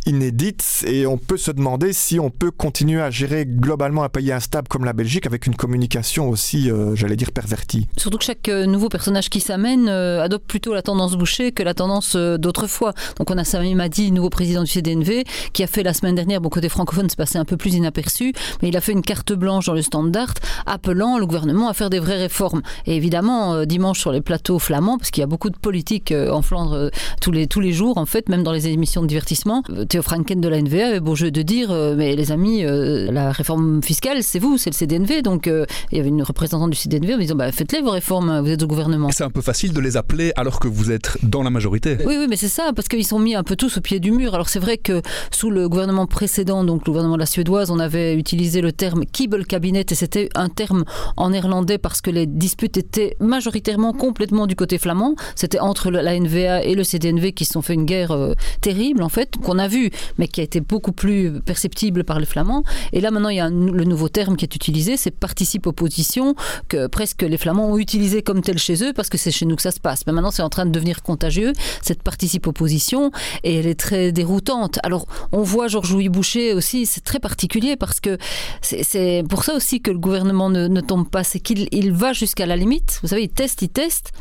inédite 0.06 0.84
et 0.86 1.06
on 1.06 1.19
peut 1.19 1.36
se 1.36 1.50
demander 1.50 1.92
si 1.92 2.19
on 2.19 2.30
peut 2.30 2.50
continuer 2.50 3.02
à 3.02 3.10
gérer 3.10 3.44
globalement 3.46 4.04
un 4.04 4.08
pays 4.08 4.32
instable 4.32 4.69
comme 4.69 4.84
la 4.84 4.92
Belgique 4.92 5.26
avec 5.26 5.46
une 5.46 5.54
communication 5.54 6.30
aussi, 6.30 6.70
euh, 6.70 6.94
j'allais 6.94 7.16
dire, 7.16 7.32
pervertie. 7.32 7.88
Surtout 7.96 8.19
que 8.19 8.24
chaque 8.24 8.48
nouveau 8.48 8.88
personnage 8.88 9.28
qui 9.28 9.40
s'amène 9.40 9.88
adopte 9.88 10.46
plutôt 10.46 10.72
la 10.74 10.82
tendance 10.82 11.16
bouchée 11.16 11.52
que 11.52 11.62
la 11.62 11.74
tendance 11.74 12.16
d'autrefois. 12.16 12.94
Donc 13.19 13.30
on 13.30 13.38
a 13.38 13.44
ça 13.44 13.61
m'a 13.74 13.88
dit, 13.88 14.12
nouveau 14.12 14.30
président 14.30 14.62
du 14.62 14.70
CDNV, 14.70 15.24
qui 15.52 15.62
a 15.62 15.66
fait 15.66 15.82
la 15.82 15.94
semaine 15.94 16.14
dernière, 16.14 16.40
bon 16.40 16.48
côté 16.48 16.68
francophone, 16.68 17.08
c'est 17.08 17.16
passé 17.16 17.38
un 17.38 17.44
peu 17.44 17.56
plus 17.56 17.74
inaperçu, 17.74 18.32
mais 18.60 18.68
il 18.68 18.76
a 18.76 18.80
fait 18.80 18.92
une 18.92 19.02
carte 19.02 19.32
blanche 19.32 19.66
dans 19.66 19.74
le 19.74 19.82
standard 19.82 20.34
appelant 20.66 21.18
le 21.18 21.26
gouvernement 21.26 21.68
à 21.68 21.74
faire 21.74 21.90
des 21.90 21.98
vraies 21.98 22.18
réformes. 22.18 22.62
Et 22.86 22.96
évidemment, 22.96 23.54
euh, 23.54 23.64
dimanche 23.64 24.00
sur 24.00 24.12
les 24.12 24.20
plateaux 24.20 24.58
flamands, 24.58 24.98
parce 24.98 25.10
qu'il 25.10 25.20
y 25.20 25.24
a 25.24 25.26
beaucoup 25.26 25.50
de 25.50 25.58
politique 25.58 26.12
euh, 26.12 26.30
en 26.30 26.42
Flandre 26.42 26.74
euh, 26.74 26.90
tous, 27.20 27.30
les, 27.30 27.46
tous 27.46 27.60
les 27.60 27.72
jours, 27.72 27.98
en 27.98 28.06
fait, 28.06 28.28
même 28.28 28.42
dans 28.42 28.52
les 28.52 28.68
émissions 28.68 29.02
de 29.02 29.06
divertissement, 29.06 29.62
Théo 29.88 30.02
Franken 30.02 30.40
de 30.40 30.48
la 30.48 30.60
NVA 30.60 30.88
avait 30.88 31.00
beau 31.00 31.14
jeu 31.14 31.30
de 31.30 31.42
dire, 31.42 31.70
mais 31.96 32.16
les 32.16 32.32
amis, 32.32 32.62
la 32.64 33.32
réforme 33.32 33.82
fiscale, 33.82 34.22
c'est 34.22 34.38
vous, 34.38 34.58
c'est 34.58 34.70
le 34.70 34.74
CDNV. 34.74 35.22
Donc 35.22 35.46
il 35.46 35.96
y 35.96 36.00
avait 36.00 36.08
une 36.08 36.22
représentante 36.22 36.70
du 36.70 36.76
CDNV 36.76 37.14
en 37.14 37.18
disant, 37.18 37.34
bah, 37.34 37.52
faites-les 37.52 37.80
vos 37.80 37.90
réformes, 37.90 38.40
vous 38.40 38.50
êtes 38.50 38.62
au 38.62 38.66
gouvernement. 38.66 39.10
C'est 39.12 39.24
un 39.24 39.30
peu 39.30 39.40
facile 39.40 39.72
de 39.72 39.80
les 39.80 39.96
appeler 39.96 40.32
alors 40.36 40.60
que 40.60 40.68
vous 40.68 40.90
êtes 40.90 41.18
dans 41.22 41.42
la 41.42 41.50
majorité. 41.50 41.96
Oui, 42.06 42.16
oui, 42.18 42.26
mais 42.28 42.36
c'est 42.36 42.48
ça, 42.48 42.72
parce 42.74 42.88
qu'ils 42.88 43.06
sont 43.06 43.18
mis 43.18 43.34
un 43.42 43.44
peu 43.44 43.56
tous 43.56 43.78
au 43.78 43.80
pied 43.80 43.98
du 43.98 44.12
mur. 44.12 44.36
Alors 44.36 44.48
c'est 44.48 44.60
vrai 44.60 44.78
que 44.78 45.02
sous 45.32 45.50
le 45.50 45.68
gouvernement 45.68 46.06
précédent, 46.06 46.62
donc 46.62 46.86
le 46.86 46.92
gouvernement 46.92 47.16
de 47.16 47.20
la 47.20 47.26
Suédoise, 47.26 47.72
on 47.72 47.80
avait 47.80 48.14
utilisé 48.14 48.60
le 48.60 48.70
terme 48.70 49.04
cabinet 49.48 49.84
et 49.90 49.94
c'était 49.96 50.28
un 50.36 50.48
terme 50.48 50.84
en 51.16 51.30
néerlandais 51.30 51.76
parce 51.76 52.00
que 52.00 52.10
les 52.10 52.26
disputes 52.26 52.76
étaient 52.76 53.16
majoritairement 53.18 53.94
complètement 53.94 54.46
du 54.46 54.54
côté 54.54 54.78
flamand. 54.78 55.16
C'était 55.34 55.58
entre 55.58 55.90
la 55.90 56.16
NVA 56.16 56.62
et 56.62 56.76
le 56.76 56.84
CDNV 56.84 57.32
qui 57.32 57.44
se 57.44 57.54
sont 57.54 57.62
fait 57.62 57.74
une 57.74 57.84
guerre 57.84 58.12
euh, 58.12 58.34
terrible 58.60 59.02
en 59.02 59.08
fait, 59.08 59.36
qu'on 59.38 59.58
a 59.58 59.66
vu, 59.66 59.90
mais 60.18 60.28
qui 60.28 60.40
a 60.40 60.44
été 60.44 60.60
beaucoup 60.60 60.92
plus 60.92 61.40
perceptible 61.40 62.04
par 62.04 62.20
les 62.20 62.26
flamands. 62.26 62.62
Et 62.92 63.00
là 63.00 63.10
maintenant 63.10 63.30
il 63.30 63.38
y 63.38 63.40
a 63.40 63.50
le 63.50 63.84
nouveau 63.84 64.08
terme 64.08 64.36
qui 64.36 64.44
est 64.44 64.54
utilisé, 64.54 64.96
c'est 64.96 65.10
participe 65.10 65.66
opposition, 65.66 66.36
que 66.68 66.86
presque 66.86 67.22
les 67.22 67.38
flamands 67.38 67.72
ont 67.72 67.78
utilisé 67.78 68.22
comme 68.22 68.40
tel 68.40 68.58
chez 68.58 68.84
eux 68.84 68.92
parce 68.92 69.08
que 69.08 69.18
c'est 69.18 69.32
chez 69.32 69.46
nous 69.46 69.56
que 69.56 69.62
ça 69.62 69.72
se 69.72 69.80
passe. 69.80 70.06
Mais 70.06 70.12
maintenant 70.12 70.30
c'est 70.30 70.42
en 70.42 70.50
train 70.50 70.64
de 70.64 70.70
devenir 70.70 71.02
contagieux 71.02 71.52
cette 71.80 72.04
participe 72.04 72.46
opposition 72.46 73.10
et 73.44 73.58
elle 73.58 73.67
est 73.67 73.79
très 73.79 74.12
déroutante. 74.12 74.79
Alors, 74.82 75.06
on 75.32 75.43
voit 75.43 75.69
Georges-Louis 75.69 76.08
Boucher 76.08 76.55
aussi, 76.55 76.86
c'est 76.86 77.03
très 77.03 77.19
particulier 77.19 77.77
parce 77.77 78.01
que 78.01 78.19
c'est 78.60 79.24
pour 79.29 79.44
ça 79.44 79.55
aussi 79.55 79.81
que 79.81 79.91
le 79.91 79.98
gouvernement 79.98 80.51
ne, 80.51 80.81
tombe 80.81 81.08
pas, 81.08 81.24
c'est 81.24 81.41
qu'il 81.41 81.69
il 81.70 81.93
va 81.93 82.12
jusqu'à 82.12 82.46
la 82.46 82.56
limite. 82.56 82.98
Vous 83.03 83.08
savez, 83.08 83.24
il 83.24 83.29
teste, 83.29 83.62
il 83.62 83.69
teste, 83.69 84.12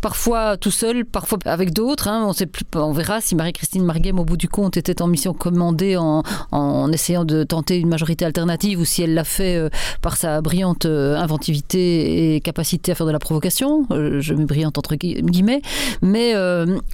parfois 0.00 0.56
tout 0.56 0.70
seul, 0.70 1.04
parfois 1.04 1.38
avec 1.44 1.72
d'autres. 1.72 2.08
Hein. 2.08 2.24
On, 2.26 2.32
sait 2.32 2.46
plus, 2.46 2.64
on 2.74 2.92
verra 2.92 3.20
si 3.20 3.34
Marie-Christine 3.34 3.84
Marguem, 3.84 4.18
au 4.18 4.24
bout 4.24 4.36
du 4.36 4.48
compte, 4.48 4.76
était 4.76 5.02
en 5.02 5.06
mission 5.06 5.32
commandée 5.32 5.96
en, 5.96 6.22
en 6.52 6.92
essayant 6.92 7.24
de 7.24 7.44
tenter 7.44 7.78
une 7.78 7.88
majorité 7.88 8.24
alternative 8.24 8.80
ou 8.80 8.84
si 8.84 9.02
elle 9.02 9.14
l'a 9.14 9.24
fait 9.24 9.56
euh, 9.56 9.68
par 10.02 10.16
sa 10.16 10.40
brillante 10.40 10.86
euh, 10.86 11.16
inventivité 11.16 12.34
et 12.34 12.40
capacité 12.40 12.92
à 12.92 12.94
faire 12.94 13.06
de 13.06 13.12
la 13.12 13.18
provocation. 13.18 13.86
Euh, 13.90 14.20
je 14.20 14.34
mets 14.34 14.44
brillante 14.44 14.78
entre 14.78 14.96
guillemets. 14.96 15.62
Mais 16.02 16.34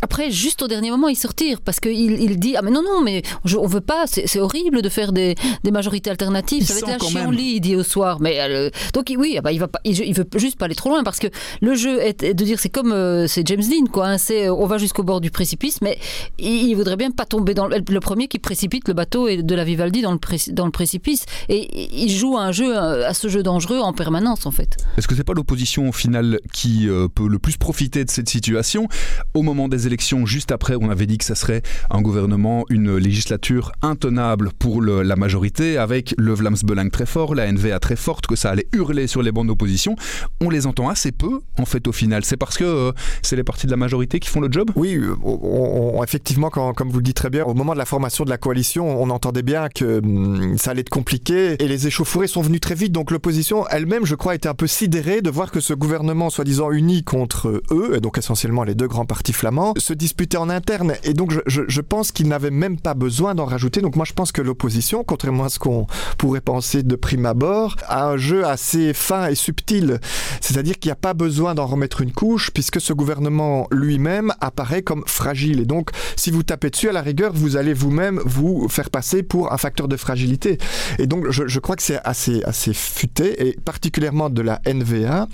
après, 0.03 0.31
juste 0.31 0.63
au 0.63 0.69
dernier 0.69 0.91
moment, 0.91 1.09
il 1.09 1.17
sortir 1.17 1.61
parce 1.67 1.81
qu'il 1.81 2.23
il 2.23 2.39
dit 2.39 2.57
ah 2.57 2.63
mais 2.63 2.71
non 2.71 2.83
non 2.83 3.03
mais 3.03 3.23
je, 3.45 3.57
on 3.59 3.67
veut 3.67 3.83
pas 3.83 4.07
c'est 4.07 4.39
horrible 4.39 4.81
de 4.81 4.89
faire 4.89 5.13
des, 5.13 5.35
des 5.65 5.71
majorités 5.71 6.09
alternatives. 6.09 6.65
Ça 6.65 6.75
va 6.75 6.93
être 6.93 7.05
un 7.05 7.09
chiant-lit 7.09 7.55
il 7.57 7.61
dit 7.61 7.77
au 7.77 7.83
soir. 7.83 8.19
Mais 8.21 8.41
euh, 8.41 8.71
donc 8.95 9.13
oui 9.19 9.35
ah 9.39 9.43
bah, 9.43 9.53
il 9.53 9.59
va 9.59 9.69
pas 9.69 9.81
il, 9.85 10.15
veut 10.15 10.27
juste 10.37 10.59
pas 10.59 10.67
aller 10.67 10.75
trop 10.75 10.91
loin 10.91 11.03
parce 11.05 11.19
que 11.19 11.27
le 11.61 11.75
jeu 11.75 12.01
est, 12.01 12.25
de 12.25 12.45
dire 12.45 12.59
c'est 12.61 12.71
comme 12.71 12.93
euh, 12.93 13.27
c'est 13.27 13.47
James 13.47 13.61
Dean 13.61 13.87
quoi 13.93 14.07
hein, 14.07 14.19
c'est 14.19 14.47
euh, 14.47 14.55
on 14.55 14.67
va 14.67 14.79
jusqu'au 14.79 15.03
bord 15.03 15.21
du 15.21 15.31
précipice 15.31 15.81
mais 15.83 15.99
il, 16.39 16.75
voudrait 16.75 16.97
bien 16.97 17.11
pas 17.11 17.25
tomber 17.25 17.55
dans 17.55 17.67
le, 17.67 17.79
le, 17.89 18.01
premier 18.01 18.29
qui 18.29 18.39
précipite 18.39 18.87
le 18.89 18.95
bateau 18.95 19.29
et 19.29 19.43
de 19.43 19.55
la 19.55 19.65
Vivaldi 19.65 20.03
dans 20.03 20.13
le 20.13 20.19
dans 20.53 20.67
le 20.67 20.71
précipice. 20.71 21.25
Et 21.49 22.05
il 22.05 22.11
joue 22.11 22.37
à 22.37 22.43
un 22.43 22.53
jeu 22.53 22.77
à 22.77 23.13
ce 23.15 23.29
jeu 23.29 23.43
dangereux 23.43 23.81
en 23.81 23.93
permanence 23.93 24.47
en 24.47 24.51
fait. 24.51 24.77
Est-ce 24.97 25.09
que 25.09 25.15
c'est 25.15 25.25
pas 25.25 25.33
l'opposition 25.35 25.89
au 25.89 25.93
final 25.93 26.39
qui 26.53 26.89
peut 27.15 27.29
le 27.29 27.39
plus 27.39 27.57
profiter 27.57 28.05
de 28.05 28.11
cette 28.11 28.29
situation? 28.29 28.89
Au 29.35 29.43
moment 29.43 29.69
des 29.69 29.87
élections 29.87 30.27
juste 30.27 30.53
après 30.53 30.75
on 30.81 30.91
avait 30.91 31.07
dit 31.07 31.19
que 31.19 31.25
ça 31.25 31.35
serait 31.35 31.56
un 31.91 32.01
gouvernement, 32.03 32.65
une 32.71 32.97
législature 32.97 33.73
intenable 33.83 34.51
pour 34.59 34.83
la 34.83 35.17
majorité, 35.17 35.79
avec 35.79 36.15
le 36.19 36.33
Vlaams 36.33 36.57
très 36.91 37.07
fort, 37.07 37.35
la 37.35 37.51
NVA 37.51 37.79
très 37.79 37.97
forte, 37.97 38.27
que 38.27 38.37
ça 38.37 38.51
allait 38.51 38.69
hurler 38.73 39.07
sur 39.07 39.23
les 39.23 39.33
bancs 39.33 39.47
d'opposition. 39.47 39.97
On 40.41 40.51
les 40.51 40.67
entend 40.67 40.89
assez 40.89 41.13
peu, 41.13 41.41
en 41.59 41.65
fait, 41.65 41.87
au 41.89 41.93
final. 41.93 42.25
C'est 42.25 42.37
parce 42.37 42.57
que 42.57 42.65
euh, 42.65 42.93
c'est 43.23 43.37
les 43.37 43.45
partis 43.45 43.67
de 43.67 43.71
la 43.71 43.77
majorité 43.77 44.21
qui 44.21 44.29
font 44.29 44.41
le 44.41 44.51
job? 44.51 44.71
Oui, 44.77 45.01
on, 45.23 46.03
effectivement, 46.03 46.51
comme 46.51 46.91
vous 46.91 46.99
le 46.99 47.05
dites 47.05 47.17
très 47.17 47.31
bien, 47.31 47.45
au 47.45 47.55
moment 47.55 47.73
de 47.73 47.79
la 47.79 47.85
formation 47.85 48.25
de 48.25 48.31
la 48.31 48.39
coalition, 48.39 49.01
on 49.01 49.11
entendait 49.11 49.43
bien 49.43 49.69
que 49.69 49.99
hum, 49.99 50.57
ça 50.59 50.71
allait 50.71 50.81
être 50.81 50.91
compliqué 50.91 51.57
et 51.63 51.69
les 51.69 51.87
échauffourées 51.87 52.27
sont 52.27 52.43
venues 52.43 52.61
très 52.61 52.75
vite. 52.75 52.93
Donc 52.93 53.11
l'opposition 53.11 53.67
elle-même, 53.69 54.05
je 54.05 54.15
crois, 54.15 54.35
était 54.35 54.49
un 54.49 54.55
peu 54.55 54.67
sidérée 54.67 55.23
de 55.23 55.31
voir 55.31 55.51
que 55.51 55.61
ce 55.61 55.75
gouvernement, 55.75 56.31
soi-disant 56.31 56.71
uni 56.71 57.03
contre 57.03 57.63
eux, 57.71 57.93
et 57.97 58.01
donc 58.01 58.19
essentiellement 58.19 58.65
les 58.65 58.75
deux 58.75 58.89
grands 58.89 59.07
partis 59.07 59.33
flamands, 59.33 59.75
se 59.79 59.93
disputait 59.93 60.37
en 60.37 60.49
interne. 60.49 60.95
Et 61.05 61.15
donc 61.15 61.33
je, 61.33 61.41
je 61.47 61.81
pense 61.81 62.13
qu'ils 62.13 62.29
n'avaient 62.29 62.51
même 62.51 62.79
pas 62.79 62.95
besoin 62.95 63.35
d'en 63.35 63.45
rajouter. 63.45 63.81
Donc 63.81 63.97
moi 63.97 64.05
je 64.05 64.13
pense 64.13 64.33
que 64.33 64.43
l'opposition, 64.43 65.05
contrairement 65.05 65.45
à 65.45 65.49
ce 65.49 65.59
qu'on 65.59 65.87
pourrait 66.19 66.41
penser 66.41 66.83
de 66.83 66.97
prime 66.97 67.27
abord, 67.27 67.77
a 67.87 68.07
un 68.07 68.17
jeu 68.17 68.45
assez 68.45 68.93
fin 68.93 69.29
et 69.29 69.35
subtil. 69.35 70.01
C'est-à-dire 70.41 70.79
qu'il 70.79 70.89
n'y 70.89 70.93
a 70.93 70.97
pas 70.97 71.15
besoin 71.15 71.55
d'en 71.55 71.67
remettre 71.67 72.01
une 72.01 72.13
couche 72.13 72.51
puisque 72.51 72.81
ce 72.81 72.93
gouvernement 72.93 73.69
lui-même 73.71 74.33
apparaît 74.41 74.83
comme 74.83 75.05
fragile. 75.07 75.61
Et 75.61 75.65
donc 75.65 75.91
si 76.17 76.31
vous 76.31 76.43
tapez 76.43 76.71
dessus, 76.71 76.89
à 76.89 76.93
la 76.93 77.03
rigueur, 77.03 77.33
vous 77.33 77.57
allez 77.57 77.75
vous-même 77.75 78.21
vous 78.25 78.69
faire 78.69 78.91
passer 78.91 79.23
pour 79.23 79.53
un 79.53 79.59
facteur 79.59 79.89
de 79.89 79.97
fragilité. 79.97 80.59
Et 80.99 81.07
donc 81.07 81.31
je, 81.31 81.47
je 81.47 81.61
crois 81.61 81.77
que 81.77 81.83
c'est 81.83 82.01
assez, 82.05 82.43
assez 82.45 82.75
futé, 82.75 83.49
et 83.49 83.57
particulièrement 83.65 84.31
de 84.31 84.43
la 84.43 84.61
NVA, 84.67 85.29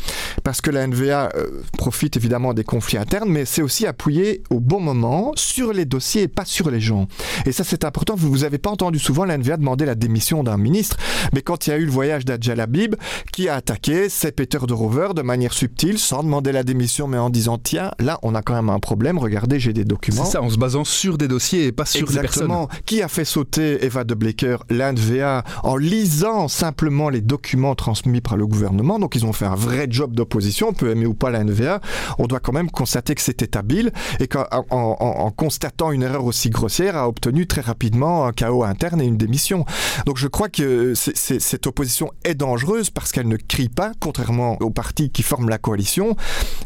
parce 0.44 0.60
que 0.60 0.70
la 0.70 0.86
NVA 0.86 1.30
euh, 1.34 1.62
profite 1.78 2.16
évidemment 2.16 2.54
des 2.54 2.64
conflits 2.64 2.98
internes, 2.98 3.28
mais 3.28 3.44
c'est 3.44 3.62
aussi 3.62 3.86
appuyé 3.86 4.42
au 4.50 4.60
bon 4.60 4.80
moment 4.80 5.32
sur 5.36 5.72
les 5.72 5.84
dossiers 5.84 6.01
et 6.16 6.28
pas 6.28 6.44
sur 6.44 6.70
les 6.70 6.80
gens. 6.80 7.06
Et 7.46 7.52
ça 7.52 7.64
c'est 7.64 7.84
important, 7.84 8.14
vous 8.16 8.38
n'avez 8.38 8.58
pas 8.58 8.70
entendu 8.70 8.98
souvent 8.98 9.24
la 9.24 9.38
NVA 9.38 9.56
demander 9.56 9.84
la 9.84 9.94
démission 9.94 10.42
d'un 10.42 10.56
ministre, 10.56 10.96
mais 11.32 11.42
quand 11.42 11.66
il 11.66 11.70
y 11.70 11.72
a 11.72 11.78
eu 11.78 11.84
le 11.84 11.90
voyage 11.90 12.24
d'Adjalabib, 12.24 12.96
qui 13.32 13.48
a 13.48 13.56
attaqué, 13.56 14.08
c'est 14.08 14.32
Peter 14.32 14.58
de 14.66 14.72
Rover 14.72 15.08
de 15.14 15.22
manière 15.22 15.52
subtile, 15.52 15.98
sans 15.98 16.22
demander 16.22 16.52
la 16.52 16.62
démission, 16.62 17.06
mais 17.06 17.18
en 17.18 17.30
disant 17.30 17.58
tiens, 17.58 17.90
là 17.98 18.18
on 18.22 18.34
a 18.34 18.42
quand 18.42 18.54
même 18.54 18.70
un 18.70 18.80
problème, 18.80 19.18
regardez, 19.18 19.60
j'ai 19.60 19.72
des 19.72 19.84
documents. 19.84 20.24
C'est 20.24 20.32
ça, 20.32 20.42
en 20.42 20.50
se 20.50 20.58
basant 20.58 20.84
sur 20.84 21.18
des 21.18 21.28
dossiers 21.28 21.66
et 21.66 21.72
pas 21.72 21.84
sur 21.84 22.00
Exactement. 22.00 22.62
des 22.62 22.66
personnes. 22.66 22.82
Qui 22.86 23.02
a 23.02 23.08
fait 23.08 23.24
sauter 23.24 23.84
Eva 23.84 24.04
de 24.04 24.14
Blecker, 24.14 24.56
la 24.70 24.92
NVA, 24.92 25.44
en 25.62 25.76
lisant 25.76 26.48
simplement 26.48 27.08
les 27.08 27.20
documents 27.20 27.74
transmis 27.74 28.20
par 28.20 28.36
le 28.36 28.46
gouvernement, 28.46 28.98
donc 28.98 29.14
ils 29.14 29.24
ont 29.24 29.32
fait 29.32 29.46
un 29.46 29.54
vrai 29.54 29.86
job 29.88 30.14
d'opposition, 30.14 30.68
on 30.68 30.72
peut 30.72 30.90
aimer 30.90 31.06
ou 31.06 31.14
pas 31.14 31.30
la 31.30 31.44
NVA, 31.44 31.80
on 32.18 32.26
doit 32.26 32.40
quand 32.40 32.52
même 32.52 32.70
constater 32.70 33.14
que 33.14 33.20
c'était 33.20 33.56
habile 33.56 33.92
et 34.20 34.28
qu'en 34.28 34.44
en, 34.50 34.64
en, 34.70 34.96
en, 35.00 35.30
constatant 35.30 35.91
une 35.92 36.02
erreur 36.02 36.24
aussi 36.24 36.50
grossière, 36.50 36.96
a 36.96 37.08
obtenu 37.08 37.46
très 37.46 37.60
rapidement 37.60 38.26
un 38.26 38.32
chaos 38.32 38.64
interne 38.64 39.00
et 39.00 39.06
une 39.06 39.16
démission. 39.16 39.64
Donc 40.06 40.18
je 40.18 40.28
crois 40.28 40.48
que 40.48 40.94
c 40.94 41.12
est, 41.12 41.16
c 41.16 41.34
est, 41.36 41.40
cette 41.40 41.66
opposition 41.66 42.10
est 42.24 42.34
dangereuse 42.34 42.90
parce 42.90 43.12
qu'elle 43.12 43.28
ne 43.28 43.36
crie 43.36 43.68
pas, 43.68 43.92
contrairement 44.00 44.56
aux 44.60 44.70
partis 44.70 45.10
qui 45.10 45.22
forment 45.22 45.48
la 45.48 45.58
coalition, 45.58 46.16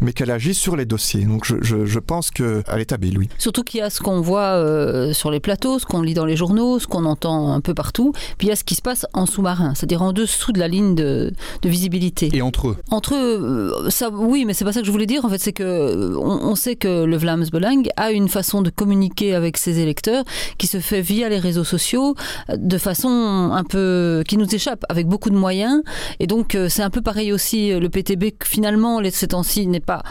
mais 0.00 0.12
qu'elle 0.12 0.30
agit 0.30 0.54
sur 0.54 0.76
les 0.76 0.84
dossiers. 0.84 1.24
Donc 1.24 1.44
je, 1.44 1.56
je, 1.60 1.84
je 1.84 1.98
pense 1.98 2.30
qu'elle 2.30 2.62
est 2.78 2.92
habile, 2.92 3.18
oui. 3.18 3.28
Surtout 3.38 3.64
qu'il 3.64 3.80
y 3.80 3.82
a 3.82 3.90
ce 3.90 4.00
qu'on 4.00 4.20
voit 4.20 4.54
euh, 4.54 5.12
sur 5.12 5.30
les 5.30 5.40
plateaux, 5.40 5.78
ce 5.78 5.86
qu'on 5.86 6.02
lit 6.02 6.14
dans 6.14 6.24
les 6.24 6.36
journaux, 6.36 6.78
ce 6.78 6.86
qu'on 6.86 7.04
entend 7.04 7.52
un 7.52 7.60
peu 7.60 7.74
partout, 7.74 8.12
puis 8.38 8.46
il 8.46 8.50
y 8.50 8.52
a 8.52 8.56
ce 8.56 8.64
qui 8.64 8.74
se 8.74 8.82
passe 8.82 9.06
en 9.12 9.26
sous-marin, 9.26 9.74
c'est-à-dire 9.74 10.02
en 10.02 10.12
dessous 10.12 10.52
de 10.52 10.58
la 10.58 10.68
ligne 10.68 10.94
de, 10.94 11.32
de 11.62 11.68
visibilité. 11.68 12.30
Et 12.32 12.42
entre 12.42 12.68
eux 12.68 12.76
Entre 12.90 13.14
eux, 13.14 13.40
euh, 13.42 13.90
ça, 13.90 14.10
oui, 14.10 14.44
mais 14.44 14.54
c'est 14.54 14.64
pas 14.64 14.72
ça 14.72 14.80
que 14.80 14.86
je 14.86 14.92
voulais 14.92 15.06
dire. 15.06 15.24
En 15.24 15.28
fait, 15.28 15.38
c'est 15.38 15.52
que 15.52 16.16
on, 16.16 16.50
on, 16.50 16.54
sait 16.54 16.76
que 16.76 17.04
le 17.04 17.16
Vlaams 17.16 17.46
Belang 17.50 17.88
a 17.96 18.10
une 18.10 18.28
façon 18.28 18.62
de 18.62 18.70
communiquer 18.70 19.15
avec 19.22 19.56
ses 19.56 19.80
électeurs 19.80 20.24
qui 20.58 20.66
se 20.66 20.78
fait 20.78 21.00
via 21.00 21.28
les 21.28 21.38
réseaux 21.38 21.64
sociaux 21.64 22.14
de 22.54 22.78
façon 22.78 23.50
un 23.52 23.64
peu 23.64 24.22
qui 24.28 24.36
nous 24.36 24.54
échappe 24.54 24.84
avec 24.88 25.06
beaucoup 25.06 25.30
de 25.30 25.36
moyens. 25.36 25.82
Et 26.20 26.26
donc 26.26 26.54
euh, 26.54 26.68
c'est 26.68 26.82
un 26.82 26.90
peu 26.90 27.02
pareil 27.02 27.32
aussi 27.32 27.72
le 27.72 27.88
PTB 27.88 28.34
finalement 28.44 29.00
les 29.00 29.10
ces 29.10 29.28
temps-ci 29.28 29.66
n'est 29.66 29.80
pas 29.80 30.02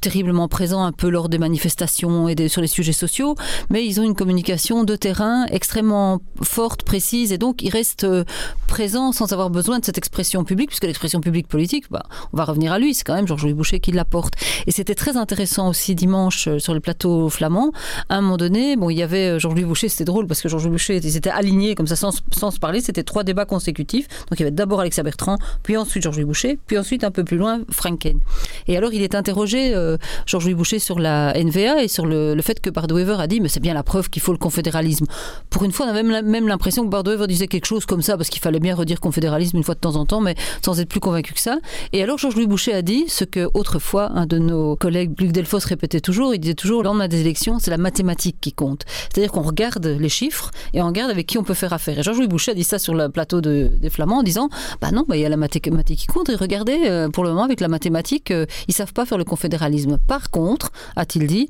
terriblement 0.00 0.48
présent 0.48 0.84
un 0.84 0.92
peu 0.92 1.08
lors 1.08 1.28
des 1.28 1.38
manifestations 1.38 2.28
et 2.28 2.48
sur 2.48 2.60
les 2.60 2.66
sujets 2.66 2.92
sociaux, 2.92 3.34
mais 3.70 3.84
ils 3.84 4.00
ont 4.00 4.02
une 4.02 4.14
communication 4.14 4.84
de 4.84 4.96
terrain 4.96 5.46
extrêmement 5.46 6.20
forte, 6.42 6.82
précise, 6.82 7.32
et 7.32 7.38
donc 7.38 7.62
ils 7.62 7.70
restent 7.70 8.04
euh, 8.04 8.24
présents 8.66 9.12
sans 9.12 9.32
avoir 9.32 9.50
besoin 9.50 9.78
de 9.78 9.84
cette 9.84 9.98
expression 9.98 10.44
publique, 10.44 10.68
puisque 10.68 10.84
l'expression 10.84 11.20
publique 11.20 11.48
politique, 11.48 11.86
bah, 11.90 12.04
on 12.32 12.36
va 12.36 12.44
revenir 12.44 12.72
à 12.72 12.78
lui, 12.78 12.94
c'est 12.94 13.04
quand 13.04 13.14
même 13.14 13.26
Georges-Louis 13.26 13.54
Boucher 13.54 13.80
qui 13.80 13.92
l'apporte. 13.92 14.34
Et 14.66 14.70
c'était 14.70 14.94
très 14.94 15.16
intéressant 15.16 15.68
aussi 15.68 15.94
dimanche 15.94 16.48
euh, 16.48 16.58
sur 16.58 16.74
le 16.74 16.80
plateau 16.80 17.28
flamand. 17.28 17.72
À 18.08 18.16
un 18.16 18.20
moment 18.20 18.36
donné, 18.36 18.76
bon, 18.76 18.90
il 18.90 18.96
y 18.96 19.02
avait 19.02 19.30
euh, 19.30 19.38
Georges-Louis 19.38 19.64
Boucher, 19.64 19.88
c'était 19.88 20.04
drôle 20.04 20.26
parce 20.26 20.40
que 20.40 20.48
Georges-Louis 20.48 20.72
Boucher 20.72 20.96
ils 20.96 21.16
étaient 21.16 21.30
alignés 21.30 21.74
comme 21.74 21.86
ça 21.86 21.96
sans, 21.96 22.22
sans 22.32 22.50
se 22.50 22.58
parler, 22.58 22.80
c'était 22.80 23.02
trois 23.02 23.24
débats 23.24 23.44
consécutifs. 23.44 24.08
Donc 24.28 24.38
il 24.38 24.40
y 24.40 24.42
avait 24.42 24.50
d'abord 24.50 24.80
Alexia 24.80 25.02
Bertrand, 25.02 25.38
puis 25.62 25.76
ensuite 25.76 26.02
Georges-Louis 26.02 26.26
Boucher, 26.26 26.58
puis 26.66 26.78
ensuite 26.78 27.04
un 27.04 27.10
peu 27.10 27.24
plus 27.24 27.36
loin 27.36 27.60
Franken. 27.70 28.20
Et 28.68 28.76
alors 28.76 28.92
il 28.92 29.02
est 29.02 29.14
interrogé 29.14 29.74
euh, 29.76 29.96
Georges-Louis 30.26 30.54
Boucher 30.54 30.78
sur 30.78 30.98
la 30.98 31.32
NVA 31.34 31.82
et 31.82 31.88
sur 31.88 32.06
le, 32.06 32.34
le 32.34 32.42
fait 32.42 32.60
que 32.60 32.70
Bardwever 32.70 33.16
a 33.18 33.26
dit 33.26 33.40
mais 33.40 33.48
c'est 33.48 33.60
bien 33.60 33.74
la 33.74 33.82
preuve 33.82 34.10
qu'il 34.10 34.22
faut 34.22 34.32
le 34.32 34.38
confédéralisme. 34.38 35.06
Pour 35.50 35.64
une 35.64 35.72
fois, 35.72 35.86
on 35.86 35.90
a 35.90 36.02
même, 36.02 36.48
l'impression 36.48 36.84
que 36.84 36.90
Bardwever 36.90 37.26
disait 37.26 37.46
quelque 37.46 37.66
chose 37.66 37.86
comme 37.86 38.02
ça 38.02 38.16
parce 38.16 38.28
qu'il 38.28 38.42
fallait 38.42 38.60
bien 38.60 38.74
redire 38.74 39.00
confédéralisme 39.00 39.56
une 39.56 39.64
fois 39.64 39.74
de 39.74 39.80
temps 39.80 39.96
en 39.96 40.06
temps, 40.06 40.20
mais 40.20 40.34
sans 40.62 40.80
être 40.80 40.88
plus 40.88 41.00
convaincu 41.00 41.34
que 41.34 41.40
ça. 41.40 41.58
Et 41.92 42.02
alors 42.02 42.18
Georges-Louis 42.18 42.46
Boucher 42.46 42.72
a 42.72 42.82
dit 42.82 43.04
ce 43.08 43.24
que 43.24 43.48
autrefois 43.54 44.10
un 44.12 44.26
de 44.26 44.38
nos 44.38 44.76
collègues 44.76 45.20
Luc 45.20 45.32
Delfos 45.32 45.58
répétait 45.66 46.00
toujours, 46.00 46.34
il 46.34 46.40
disait 46.40 46.54
toujours 46.54 46.82
lors 46.82 46.96
des 47.08 47.20
élections, 47.20 47.58
c'est 47.58 47.70
la 47.70 47.78
mathématique 47.78 48.36
qui 48.40 48.52
compte. 48.52 48.84
C'est-à-dire 48.86 49.32
qu'on 49.32 49.42
regarde 49.42 49.86
les 49.86 50.08
chiffres 50.08 50.50
et 50.72 50.82
on 50.82 50.86
regarde 50.86 51.10
avec 51.10 51.26
qui 51.26 51.38
on 51.38 51.44
peut 51.44 51.54
faire 51.54 51.72
affaire. 51.72 51.98
Et 51.98 52.02
Georges-Louis 52.02 52.28
Boucher 52.28 52.52
a 52.52 52.54
dit 52.54 52.64
ça 52.64 52.78
sur 52.78 52.94
le 52.94 53.08
plateau 53.08 53.40
de, 53.40 53.70
des 53.80 53.90
Flamands 53.90 54.18
en 54.18 54.22
disant 54.22 54.48
bah 54.80 54.90
non, 54.92 55.04
bah, 55.08 55.16
il 55.16 55.22
y 55.22 55.26
a 55.26 55.28
la 55.28 55.36
mathématique 55.36 56.00
qui 56.00 56.06
compte 56.06 56.28
et 56.28 56.36
regardez 56.36 56.78
euh, 56.86 57.08
pour 57.08 57.24
le 57.24 57.30
moment 57.30 57.44
avec 57.44 57.60
la 57.60 57.68
mathématique, 57.68 58.30
euh, 58.30 58.46
ils 58.68 58.74
savent 58.74 58.92
pas 58.92 59.06
faire 59.06 59.18
le 59.18 59.24
confédéralisme. 59.24 59.65
Par 60.06 60.30
contre, 60.30 60.72
a-t-il 60.96 61.26
dit, 61.26 61.48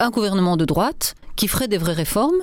un 0.00 0.10
gouvernement 0.10 0.56
de 0.56 0.64
droite 0.64 1.14
qui 1.36 1.48
ferait 1.48 1.68
des 1.68 1.78
vraies 1.78 1.92
réformes, 1.92 2.40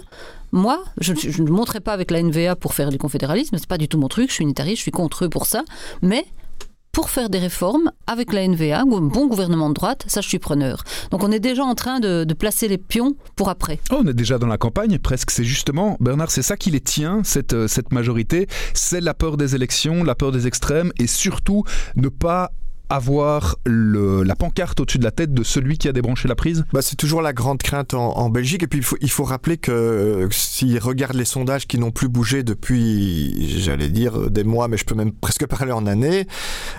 moi, 0.52 0.84
je, 1.02 1.14
ne 1.42 1.50
montrerai 1.50 1.82
pas 1.82 1.94
avec 1.94 2.12
la 2.12 2.22
NVA 2.22 2.56
pour 2.56 2.74
faire 2.74 2.90
du 2.90 2.98
confédéralisme, 2.98 3.58
c'est 3.58 3.68
pas 3.68 3.78
du 3.78 3.90
tout 3.90 3.98
mon 3.98 4.08
truc, 4.08 4.30
je 4.30 4.36
suis 4.36 4.44
unitariste, 4.44 4.78
je 4.78 4.82
suis 4.84 4.92
contre 4.92 5.26
eux 5.26 5.30
pour 5.30 5.48
ça, 5.48 5.64
mais 6.02 6.26
pour 6.94 7.10
faire 7.10 7.30
des 7.30 7.40
réformes 7.40 7.92
avec 8.08 8.32
la 8.32 8.48
NVA 8.48 8.80
un 8.80 8.86
bon 8.86 9.28
gouvernement 9.28 9.68
de 9.68 9.74
droite, 9.74 10.06
ça 10.08 10.22
je 10.22 10.30
suis 10.30 10.40
preneur. 10.40 10.86
Donc 11.12 11.26
on 11.26 11.32
est 11.34 11.42
déjà 11.42 11.66
en 11.66 11.76
train 11.76 12.00
de, 12.00 12.26
placer 12.40 12.70
les 12.70 12.78
pions 12.78 13.16
pour 13.36 13.50
après. 13.50 13.80
Oh, 13.92 13.98
on 14.00 14.08
est 14.08 14.14
déjà 14.14 14.38
dans 14.38 14.48
la 14.48 14.58
campagne 14.58 14.98
presque. 14.98 15.32
C'est 15.32 15.44
justement, 15.44 15.98
Bernard, 16.00 16.32
c'est 16.32 16.42
ça 16.42 16.56
qui 16.56 16.72
les 16.72 16.80
tient, 16.80 17.22
cette, 17.26 17.68
cette 17.68 17.92
majorité. 17.92 18.48
C'est 18.74 19.02
la 19.02 19.14
peur 19.14 19.36
des 19.36 19.56
élections, 19.56 20.06
la 20.06 20.16
peur 20.16 20.32
des 20.32 20.48
extrêmes 20.48 20.94
et 20.98 21.08
surtout 21.08 21.66
ne 21.98 22.08
pas 22.08 22.52
avoir 22.90 23.58
le, 23.66 24.24
la 24.24 24.36
pancarte 24.36 24.80
au-dessus 24.80 24.98
de 24.98 25.04
la 25.04 25.12
tête 25.12 25.34
de 25.34 25.44
celui 25.44 25.78
qui 25.78 25.88
a 25.88 25.92
débranché 25.92 26.28
la 26.28 26.36
prise 26.36 26.66
bah, 26.74 26.82
C'est 26.82 26.96
toujours 26.96 27.22
la 27.22 27.34
grande 27.34 27.62
crainte 27.62 27.94
en, 27.94 28.18
en 28.18 28.30
Belgique. 28.30 28.64
Et 28.64 28.68
puis 28.68 28.80
il 28.80 28.86
faut, 28.86 28.98
il 29.02 29.12
faut 29.12 29.24
rappeler 29.24 29.58
que 29.58 29.72
euh, 29.72 30.28
s'ils 30.32 30.80
regardent 30.80 31.16
les 31.16 31.26
sondages 31.26 31.68
qui 31.68 31.78
n'ont 31.78 31.92
plus 31.92 32.08
bougé 32.08 32.44
depuis, 32.44 33.60
j'allais 33.60 33.90
dire, 33.90 34.30
des 34.30 34.44
mois, 34.44 34.68
mais 34.68 34.78
je 34.78 34.86
peux 34.86 34.96
même 34.96 35.12
presque 35.12 35.46
parler 35.48 35.72
en 35.72 35.86
années, 35.88 36.28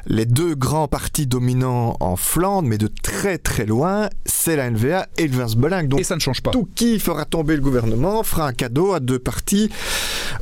les 0.07 0.27
deux 0.27 0.55
grands 0.55 0.89
partis 0.89 1.27
dominants 1.27 1.97
en 2.01 2.17
Flandre, 2.17 2.69
mais 2.69 2.79
de 2.79 2.89
très 2.89 3.39
très 3.39 3.67
loin, 3.67 4.09
c'est 4.25 4.57
la 4.57 4.71
NVA 4.71 5.07
et 5.19 5.29
le 5.29 5.37
Vinsbeling. 5.37 5.89
Donc 5.89 6.01
et 6.01 6.05
ça 6.05 6.15
ne 6.15 6.21
change 6.21 6.43
pas. 6.43 6.51
Tout 6.51 6.69
qui 6.75 6.99
fera 6.99 7.25
tomber 7.25 7.57
le 7.57 7.63
gouvernement 7.63 8.23
fera 8.23 8.47
un 8.47 8.53
cadeau 8.53 8.93
à 8.93 9.01
deux 9.01 9.19
partis 9.19 9.71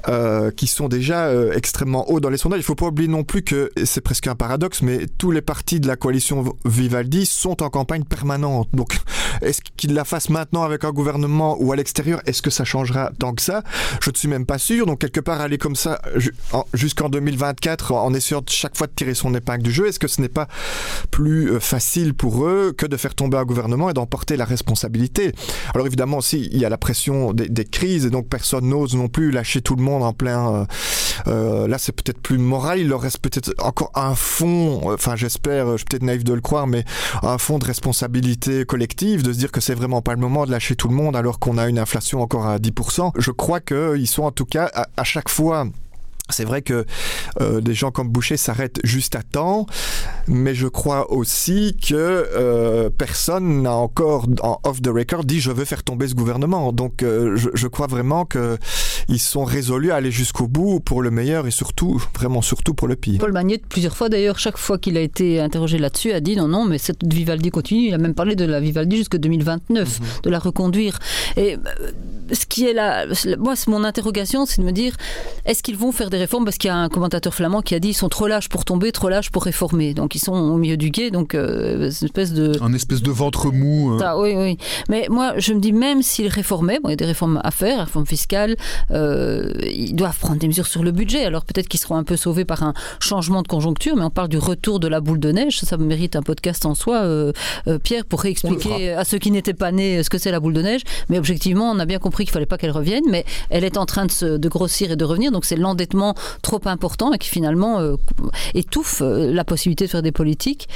euh, 0.08 0.50
qui 0.50 0.66
sont 0.66 0.88
déjà 0.88 1.26
euh, 1.26 1.52
extrêmement 1.54 2.10
hauts 2.10 2.20
dans 2.20 2.30
les 2.30 2.36
sondages. 2.36 2.58
Il 2.58 2.62
ne 2.62 2.66
faut 2.66 2.74
pas 2.74 2.86
oublier 2.86 3.08
non 3.08 3.24
plus 3.24 3.42
que 3.42 3.70
c'est 3.84 4.00
presque 4.00 4.26
un 4.26 4.34
paradoxe, 4.34 4.82
mais 4.82 5.06
tous 5.18 5.30
les 5.30 5.42
partis 5.42 5.80
de 5.80 5.86
la 5.86 5.96
coalition 5.96 6.44
Vivaldi 6.64 7.26
sont 7.26 7.62
en 7.62 7.70
campagne 7.70 8.04
permanente. 8.04 8.68
Donc, 8.72 8.96
est-ce 9.42 9.60
qu'ils 9.76 9.94
la 9.94 10.04
fassent 10.04 10.30
maintenant 10.30 10.62
avec 10.62 10.84
un 10.84 10.92
gouvernement 10.92 11.56
ou 11.60 11.72
à 11.72 11.76
l'extérieur? 11.76 12.20
Est-ce 12.26 12.42
que 12.42 12.50
ça 12.50 12.64
changera 12.64 13.10
tant 13.18 13.34
que 13.34 13.42
ça? 13.42 13.62
Je 14.02 14.10
ne 14.10 14.16
suis 14.16 14.28
même 14.28 14.46
pas 14.46 14.58
sûr. 14.58 14.86
Donc, 14.86 15.00
quelque 15.00 15.20
part, 15.20 15.40
aller 15.40 15.58
comme 15.58 15.76
ça 15.76 16.00
jusqu'en 16.72 17.08
2024 17.08 17.92
en 17.92 18.14
essayant 18.14 18.42
chaque 18.46 18.76
fois 18.76 18.86
de 18.86 18.92
tirer 18.92 19.14
son 19.14 19.34
épingle 19.34 19.62
du 19.62 19.72
jeu, 19.72 19.88
est-ce 19.88 19.98
que 19.98 20.08
ce 20.08 20.20
n'est 20.20 20.28
pas 20.28 20.48
plus 21.10 21.50
euh, 21.50 21.60
facile 21.60 22.14
pour 22.14 22.44
eux 22.46 22.74
que 22.76 22.86
de 22.86 22.96
faire 22.96 23.14
tomber 23.14 23.36
un 23.36 23.44
gouvernement 23.44 23.90
et 23.90 23.94
d'emporter 23.94 24.36
la 24.36 24.44
responsabilité? 24.44 25.32
Alors, 25.74 25.86
évidemment, 25.86 26.18
aussi, 26.18 26.48
il 26.52 26.58
y 26.58 26.64
a 26.64 26.68
la 26.68 26.78
pression 26.78 27.32
des, 27.32 27.48
des 27.48 27.64
crises 27.64 28.06
et 28.06 28.10
donc 28.10 28.28
personne 28.28 28.68
n'ose 28.68 28.94
non 28.94 29.08
plus 29.08 29.30
lâcher 29.30 29.60
tout 29.60 29.76
le 29.76 29.82
monde 29.82 30.02
en 30.02 30.12
plein. 30.12 30.54
Euh, 30.54 30.64
euh, 31.26 31.68
là, 31.68 31.78
c'est 31.78 31.92
peut-être 31.92 32.20
plus 32.20 32.38
moral. 32.38 32.78
Il 32.78 32.88
leur 32.88 33.00
reste 33.00 33.18
peut-être 33.18 33.52
encore 33.58 33.90
un 33.94 34.14
fond. 34.14 34.92
Enfin, 34.92 35.16
j'espère. 35.16 35.72
Je 35.72 35.76
suis 35.78 35.84
peut-être 35.86 36.02
naïf 36.02 36.24
de 36.24 36.32
le 36.32 36.40
croire, 36.40 36.66
mais 36.66 36.84
un 37.22 37.38
fond 37.38 37.58
de 37.58 37.64
responsabilité 37.64 38.64
collective, 38.64 39.22
de 39.24 39.32
se 39.32 39.38
dire 39.38 39.50
que 39.50 39.60
c'est 39.60 39.74
vraiment 39.74 40.02
pas 40.02 40.12
le 40.12 40.20
moment 40.20 40.46
de 40.46 40.50
lâcher 40.50 40.76
tout 40.76 40.88
le 40.88 40.94
monde 40.94 41.16
alors 41.16 41.38
qu'on 41.38 41.58
a 41.58 41.68
une 41.68 41.78
inflation 41.78 42.20
encore 42.22 42.46
à 42.46 42.58
10%. 42.58 43.12
Je 43.18 43.30
crois 43.30 43.60
qu'ils 43.60 44.06
sont 44.06 44.22
en 44.22 44.30
tout 44.30 44.44
cas 44.46 44.70
à, 44.74 44.86
à 44.96 45.04
chaque 45.04 45.28
fois 45.28 45.66
C'est 46.30 46.44
vrai 46.46 46.62
que 46.62 46.86
euh, 47.42 47.60
des 47.60 47.74
gens 47.74 47.90
comme 47.90 48.08
Boucher 48.08 48.38
s'arrêtent 48.38 48.80
juste 48.82 49.14
à 49.14 49.22
temps, 49.22 49.66
mais 50.26 50.54
je 50.54 50.66
crois 50.66 51.12
aussi 51.12 51.76
que 51.76 51.94
euh, 51.94 52.88
personne 52.88 53.60
n'a 53.60 53.74
encore, 53.74 54.26
en 54.40 54.58
off 54.64 54.80
the 54.80 54.88
record, 54.88 55.24
dit 55.24 55.40
je 55.40 55.50
veux 55.50 55.66
faire 55.66 55.82
tomber 55.82 56.08
ce 56.08 56.14
gouvernement. 56.14 56.72
Donc 56.72 57.02
euh, 57.02 57.36
je, 57.36 57.50
je, 57.52 57.68
crois 57.68 57.88
vraiment 57.88 58.24
qu'ils 58.24 59.20
sont 59.20 59.44
résolus 59.44 59.90
à 59.90 59.96
aller 59.96 60.10
jusqu'au 60.10 60.48
bout 60.48 60.80
pour 60.80 61.02
le 61.02 61.10
meilleur 61.10 61.46
et 61.46 61.50
surtout, 61.50 62.02
vraiment 62.18 62.40
surtout 62.40 62.72
pour 62.72 62.88
le 62.88 62.96
pire. 62.96 63.18
Paul 63.20 63.32
Magnette, 63.32 63.66
plusieurs 63.66 63.94
fois 63.94 64.08
d'ailleurs, 64.08 64.38
chaque 64.38 64.56
fois 64.56 64.78
qu'il 64.78 64.96
a 64.96 65.00
été 65.02 65.40
interrogé 65.40 65.76
là-dessus, 65.76 66.12
a 66.12 66.20
dit 66.20 66.36
non, 66.36 66.48
non, 66.48 66.64
mais 66.64 66.78
cette 66.78 67.04
Vivaldi 67.04 67.50
continue. 67.50 67.88
Il 67.88 67.94
a 67.94 67.98
même 67.98 68.14
parlé 68.14 68.34
de 68.34 68.46
la 68.46 68.60
Vivaldi 68.60 68.96
jusqu'en 68.96 69.18
2029, 69.18 70.00
mm 70.00 70.02
-hmm. 70.02 70.22
de 70.22 70.30
la 70.30 70.38
reconduire. 70.38 70.98
Et 71.36 71.58
ce 72.32 72.46
qui 72.46 72.66
est 72.66 72.72
là, 72.72 73.06
moi, 73.38 73.54
mon 73.66 73.84
interrogation, 73.84 74.46
c'est 74.46 74.60
de 74.60 74.66
me 74.66 74.72
dire 74.72 74.96
est-ce 75.44 75.62
qu'ils 75.62 75.76
vont 75.76 75.92
faire 75.92 76.10
des 76.10 76.18
réformes? 76.18 76.44
Parce 76.44 76.58
qu'il 76.58 76.68
y 76.68 76.70
a 76.70 76.76
un 76.76 76.88
commentateur 76.88 77.34
flamand 77.34 77.60
qui 77.60 77.74
a 77.74 77.80
dit 77.80 77.88
ils 77.88 77.94
sont 77.94 78.08
trop 78.08 78.26
lâches 78.26 78.48
pour 78.48 78.64
tomber, 78.64 78.92
trop 78.92 79.08
lâches 79.08 79.30
pour 79.30 79.44
réformer. 79.44 79.94
Donc 79.94 80.14
ils 80.14 80.20
sont 80.20 80.32
au 80.32 80.56
milieu 80.56 80.76
du 80.76 80.90
guet, 80.90 81.10
donc 81.10 81.34
euh, 81.34 81.90
une 82.00 82.06
espèce 82.06 82.32
de 82.32 82.52
un 82.62 82.72
espèce 82.72 83.02
de 83.02 83.10
ventre 83.10 83.50
mou. 83.52 83.94
Euh... 83.94 84.00
Ah, 84.02 84.18
oui, 84.18 84.34
oui. 84.36 84.58
Mais 84.88 85.06
moi, 85.10 85.34
je 85.38 85.52
me 85.52 85.60
dis 85.60 85.72
même 85.72 86.02
s'ils 86.02 86.28
réformaient, 86.28 86.78
bon, 86.82 86.88
il 86.88 86.92
y 86.92 86.94
a 86.94 86.96
des 86.96 87.04
réformes 87.04 87.40
à 87.42 87.50
faire, 87.50 87.80
réformes 87.80 88.06
fiscales, 88.06 88.56
euh, 88.90 89.52
ils 89.62 89.94
doivent 89.94 90.18
prendre 90.18 90.38
des 90.38 90.46
mesures 90.46 90.66
sur 90.66 90.82
le 90.82 90.92
budget. 90.92 91.24
Alors 91.24 91.44
peut-être 91.44 91.68
qu'ils 91.68 91.80
seront 91.80 91.96
un 91.96 92.04
peu 92.04 92.16
sauvés 92.16 92.44
par 92.44 92.62
un 92.62 92.74
changement 93.00 93.42
de 93.42 93.48
conjoncture, 93.48 93.96
mais 93.96 94.04
on 94.04 94.10
parle 94.10 94.28
du 94.28 94.38
retour 94.38 94.80
de 94.80 94.88
la 94.88 95.00
boule 95.00 95.20
de 95.20 95.30
neige. 95.30 95.58
Ça, 95.58 95.66
ça 95.66 95.76
mérite 95.76 96.16
un 96.16 96.22
podcast 96.22 96.64
en 96.66 96.74
soi, 96.74 97.02
euh, 97.02 97.32
Pierre, 97.82 98.04
pour 98.06 98.22
réexpliquer 98.22 98.92
à 98.92 99.04
ceux 99.04 99.18
qui 99.18 99.30
n'étaient 99.30 99.54
pas 99.54 99.72
nés 99.72 100.02
ce 100.02 100.10
que 100.10 100.18
c'est 100.18 100.30
la 100.30 100.40
boule 100.40 100.54
de 100.54 100.62
neige. 100.62 100.82
Mais 101.08 101.18
objectivement, 101.18 101.70
on 101.70 101.78
a 101.78 101.84
bien 101.84 101.98
compris 101.98 102.13
qu'il 102.22 102.32
fallait 102.32 102.46
pas 102.46 102.58
qu'elle 102.58 102.70
revienne, 102.70 103.04
mais 103.10 103.24
elle 103.50 103.64
est 103.64 103.76
en 103.76 103.86
train 103.86 104.06
de, 104.06 104.10
se, 104.10 104.36
de 104.36 104.48
grossir 104.48 104.92
et 104.92 104.96
de 104.96 105.04
revenir. 105.04 105.32
Donc 105.32 105.44
c'est 105.44 105.56
l'endettement 105.56 106.14
trop 106.42 106.60
important 106.66 107.12
et 107.12 107.18
qui 107.18 107.28
finalement 107.28 107.80
euh, 107.80 107.96
étouffe 108.54 109.02
euh, 109.02 109.32
la 109.32 109.44
possibilité 109.44 109.86
de 109.86 109.90
faire 109.90 110.02
des 110.02 110.12
politiques. 110.12 110.68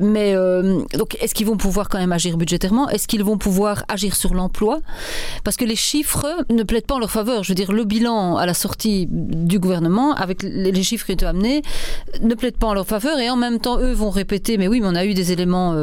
Mais 0.00 0.34
euh, 0.34 0.82
donc, 0.94 1.16
est-ce 1.20 1.34
qu'ils 1.34 1.46
vont 1.46 1.56
pouvoir 1.56 1.88
quand 1.88 1.98
même 1.98 2.12
agir 2.12 2.36
budgétairement? 2.36 2.88
Est-ce 2.88 3.06
qu'ils 3.06 3.24
vont 3.24 3.38
pouvoir 3.38 3.84
agir 3.88 4.16
sur 4.16 4.34
l'emploi? 4.34 4.80
Parce 5.44 5.56
que 5.56 5.64
les 5.64 5.76
chiffres 5.76 6.26
ne 6.50 6.62
plaident 6.62 6.86
pas 6.86 6.96
en 6.96 6.98
leur 6.98 7.10
faveur. 7.10 7.44
Je 7.44 7.48
veux 7.48 7.54
dire, 7.54 7.72
le 7.72 7.84
bilan 7.84 8.36
à 8.36 8.46
la 8.46 8.54
sortie 8.54 9.06
du 9.10 9.58
gouvernement, 9.58 10.14
avec 10.14 10.42
les 10.42 10.82
chiffres 10.82 11.06
qui 11.06 11.12
été 11.12 11.26
amenés, 11.26 11.62
ne 12.22 12.34
plaident 12.34 12.56
pas 12.56 12.68
en 12.68 12.74
leur 12.74 12.86
faveur. 12.86 13.18
Et 13.18 13.30
en 13.30 13.36
même 13.36 13.58
temps, 13.60 13.78
eux 13.78 13.92
vont 13.92 14.10
répéter 14.10 14.56
mais 14.58 14.68
oui, 14.68 14.80
mais 14.80 14.88
on 14.88 14.94
a 14.94 15.04
eu 15.04 15.14
des 15.14 15.32
éléments 15.32 15.74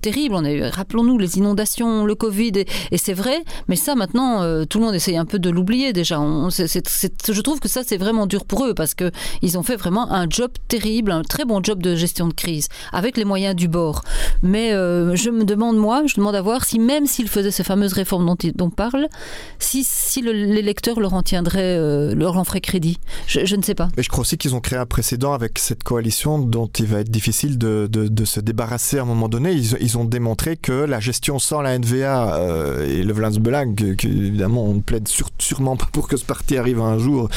terribles. 0.00 0.34
Rappelons-nous, 0.72 1.18
les 1.18 1.38
inondations, 1.38 2.04
le 2.04 2.14
Covid, 2.14 2.64
et 2.90 2.98
c'est 2.98 3.12
vrai. 3.12 3.42
Mais 3.68 3.76
ça, 3.76 3.94
maintenant, 3.94 4.33
euh, 4.42 4.64
tout 4.64 4.78
le 4.78 4.84
monde 4.84 4.94
essaye 4.94 5.16
un 5.16 5.24
peu 5.24 5.38
de 5.38 5.50
l'oublier 5.50 5.92
déjà. 5.92 6.16
Je 6.16 7.40
trouve 7.40 7.60
que 7.60 7.68
ça, 7.68 7.82
c'est 7.86 7.96
vraiment 7.96 8.26
dur 8.26 8.44
pour 8.44 8.64
eux 8.66 8.74
parce 8.74 8.94
qu'ils 8.94 9.58
ont 9.58 9.62
fait 9.62 9.76
vraiment 9.76 10.10
un 10.12 10.26
job 10.28 10.50
terrible, 10.68 11.10
un 11.10 11.22
très 11.22 11.44
bon 11.44 11.62
job 11.62 11.82
de 11.82 11.94
gestion 11.94 12.28
de 12.28 12.34
crise, 12.34 12.68
avec 12.92 13.16
les 13.16 13.24
moyens 13.24 13.54
du 13.54 13.68
bord. 13.68 14.02
Mais 14.42 14.72
euh, 14.72 15.16
je 15.16 15.30
me 15.30 15.44
demande, 15.44 15.76
moi, 15.76 16.02
je 16.06 16.16
demande 16.16 16.34
à 16.34 16.42
voir 16.42 16.64
si 16.64 16.78
même 16.78 17.06
s'ils 17.06 17.28
faisaient 17.28 17.50
ces 17.50 17.64
fameuses 17.64 17.92
réformes 17.92 18.26
dont, 18.26 18.36
on 18.60 18.70
parle, 18.70 19.08
si, 19.58 19.84
si 19.84 20.22
l'électeur 20.22 21.00
leur 21.00 21.14
en 21.14 21.22
tiendrait, 21.22 21.76
euh, 21.78 22.14
leur 22.14 22.36
en 22.36 22.44
ferait 22.44 22.60
crédit. 22.60 22.98
Je, 23.26 23.56
ne 23.56 23.62
sais 23.62 23.74
pas. 23.74 23.88
Mais 23.96 24.02
je 24.02 24.08
crois 24.08 24.22
aussi 24.22 24.36
qu'ils 24.36 24.54
ont 24.54 24.60
créé 24.60 24.78
un 24.78 24.86
précédent 24.86 25.32
avec 25.32 25.58
cette 25.58 25.82
coalition 25.82 26.38
dont 26.38 26.66
il 26.66 26.86
va 26.86 27.00
être 27.00 27.10
difficile 27.10 27.58
de, 27.58 27.88
de, 27.90 28.24
se 28.24 28.40
débarrasser 28.40 28.98
à 28.98 29.02
un 29.02 29.06
moment 29.06 29.28
donné. 29.28 29.52
Ils, 29.52 29.76
ils, 29.80 29.98
ont 29.98 30.04
démontré 30.04 30.56
que 30.56 30.72
la 30.72 31.00
gestion 31.00 31.38
sans 31.38 31.60
la 31.60 31.78
NVA 31.78 32.40
et 32.86 33.02
le 33.02 33.12
Vlaams-Belang, 33.12 33.74
évidemment 34.24 34.64
on 34.64 34.74
ne 34.74 34.80
plaide 34.80 35.08
sur, 35.08 35.30
sûrement 35.38 35.76
pas 35.76 35.88
pour 35.92 36.08
que 36.08 36.16
ce 36.16 36.24
parti 36.24 36.56
arrive 36.56 36.80
un 36.80 36.98
jour 36.98 37.28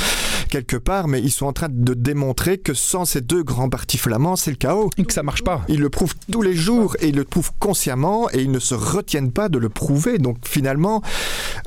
quelque 0.48 0.78
part, 0.78 1.08
mais 1.08 1.22
ils 1.22 1.32
sont 1.32 1.46
en 1.46 1.54
train 1.54 1.68
de 1.70 1.94
démontrer 1.94 2.58
que 2.58 2.74
sans 2.74 3.06
ces 3.06 3.22
deux 3.22 3.44
grands 3.44 3.70
partis 3.70 3.98
flamands, 3.98 4.36
c'est 4.36 4.52
le 4.52 4.58
chaos. 4.58 4.90
Et 4.98 5.04
que 5.04 5.14
ça 5.14 5.24
marche 5.24 5.44
pas. 5.44 5.64
Ils 5.68 5.80
le 5.80 5.90
prouvent 5.90 6.16
tous 6.32 6.42
les 6.42 6.56
jours 6.56 6.96
et 7.00 7.10
ils 7.10 7.16
le 7.16 7.24
prouvent 7.24 7.52
consciemment 7.60 8.30
et 8.32 8.42
ils 8.42 8.52
ne 8.52 8.60
se 8.60 8.74
retiennent 8.74 9.32
pas 9.32 9.50
de 9.50 9.58
le 9.58 9.70
prouver. 9.70 10.18
Donc 10.18 10.38
finalement, 10.46 11.02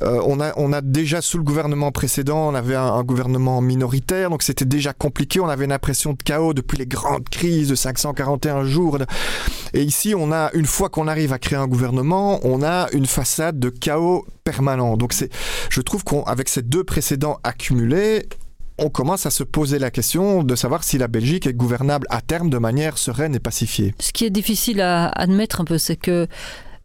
euh, 0.03 0.21
on, 0.27 0.41
a, 0.41 0.53
on 0.57 0.73
a 0.73 0.81
déjà 0.81 1.21
sous 1.21 1.39
le 1.39 1.45
gouvernement 1.45 1.93
précédent, 1.93 2.49
on 2.49 2.55
avait 2.55 2.75
un, 2.75 2.95
un 2.95 3.03
gouvernement 3.03 3.61
minoritaire, 3.61 4.31
donc 4.31 4.43
c'était 4.43 4.65
déjà 4.65 4.93
compliqué. 4.93 5.41
On 5.41 5.49
avait 5.49 5.65
une 5.65 5.73
impression 5.73 6.12
de 6.12 6.23
chaos 6.23 6.55
depuis 6.55 6.79
les 6.79 6.87
grandes 6.87 7.29
crises 7.29 7.69
de 7.69 7.75
541 7.75 8.65
jours. 8.65 8.99
Et 9.75 9.83
ici, 9.83 10.15
on 10.17 10.33
a 10.33 10.50
une 10.55 10.67
fois 10.67 10.89
qu'on 10.89 11.07
arrive 11.07 11.33
à 11.33 11.39
créer 11.39 11.59
un 11.59 11.69
gouvernement, 11.69 12.41
on 12.43 12.62
a 12.62 12.89
une 12.93 13.07
façade 13.07 13.59
de 13.59 13.69
chaos 13.69 14.27
Donc 14.97 15.12
c'est, 15.12 15.30
je 15.69 15.80
trouve 15.80 16.04
qu'avec 16.04 16.49
ces 16.49 16.62
deux 16.62 16.85
précédents 16.85 17.38
accumulés, 17.42 18.28
on 18.78 18.88
commence 18.88 19.26
à 19.26 19.30
se 19.30 19.45
poser 19.45 19.78
la 19.78 19.90
question 19.90 20.42
de 20.42 20.54
savoir 20.54 20.85
si 20.85 20.99
la 20.99 21.09
Belgique 21.09 21.47
est 21.47 21.52
gouvernable 21.52 22.07
à 22.11 22.21
terme 22.21 22.50
de 22.50 22.59
manière 22.59 22.99
sereine 22.99 23.35
et 23.35 23.40
pacifiée. 23.40 23.95
Ce 23.99 24.12
qui 24.12 24.25
est 24.25 24.30
difficile 24.30 24.80
à 24.80 25.09
admettre 25.09 25.61
un 25.61 25.64
peu, 25.64 25.78
c'est 25.78 25.97
que 25.97 26.26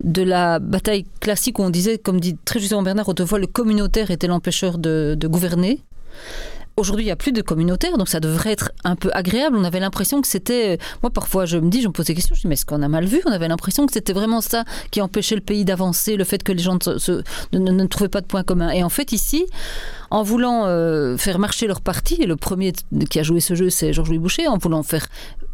de 0.04 0.22
la 0.22 0.60
bataille 0.60 1.06
classique 1.22 1.60
où 1.60 1.64
on 1.64 1.70
disait, 1.70 1.98
comme 1.98 2.20
dit 2.20 2.38
très 2.44 2.60
justement 2.60 2.84
Bernard, 2.84 3.08
autrefois 3.08 3.40
le 3.40 3.48
communautaire 3.48 4.12
était 4.12 4.28
l'empêcheur 4.28 4.78
de 4.78 5.28
gouverner. 5.28 5.80
Aujourd'hui, 6.78 7.06
il 7.06 7.08
n'y 7.08 7.12
a 7.12 7.16
plus 7.16 7.32
de 7.32 7.42
communautaire, 7.42 7.98
donc 7.98 8.10
ça 8.10 8.20
devrait 8.20 8.52
être 8.52 8.72
un 8.84 8.98
peu 8.98 9.10
agréable. 9.14 9.56
On 9.56 9.64
avait 9.64 9.80
l'impression 9.80 10.22
que 10.22 10.28
c'était... 10.28 10.78
Moi, 11.04 11.10
parfois, 11.10 11.46
je 11.46 11.58
me 11.58 11.70
dis, 11.70 11.82
je 11.82 11.88
me 11.88 11.94
pose 11.94 12.08
des 12.08 12.16
questions, 12.16 12.36
je 12.36 12.42
dis, 12.42 12.48
mais 12.48 12.56
est-ce 12.56 12.66
qu'on 12.66 12.82
a 12.82 12.90
mal 12.90 13.06
vu? 13.06 13.22
On 13.26 13.32
avait 13.32 13.48
l'impression 13.48 13.86
que 13.86 13.94
c'était 13.94 14.12
vraiment 14.12 14.42
ça 14.42 14.66
qui 14.92 15.00
empêchait 15.00 15.36
le 15.36 15.42
pays 15.42 15.64
d'avancer, 15.64 16.18
le 16.18 16.26
fait 16.26 16.44
que 16.44 16.52
les 16.52 16.62
gens 16.62 16.78
ne, 17.54 17.60
ne, 17.60 17.86
trouvaient 17.86 18.10
pas 18.10 18.20
de 18.20 18.26
points 18.26 18.44
communs. 18.44 18.72
Et 18.72 18.84
en 18.84 18.90
fait, 18.90 19.14
ici, 19.14 19.46
en 20.12 20.24
voulant 20.24 20.66
euh, 20.66 21.18
faire 21.18 21.40
marcher 21.40 21.68
leur 21.68 21.82
parti, 21.82 22.16
et 22.22 22.26
le 22.26 22.36
premier 22.36 22.74
qui 23.10 23.20
a 23.20 23.24
joué 23.24 23.40
ce 23.40 23.56
jeu, 23.56 23.70
c'est 23.70 23.94
Georges-Louis 23.94 24.20
Boucher, 24.20 24.48
en 24.48 24.58
voulant 24.58 24.84
faire 24.84 25.08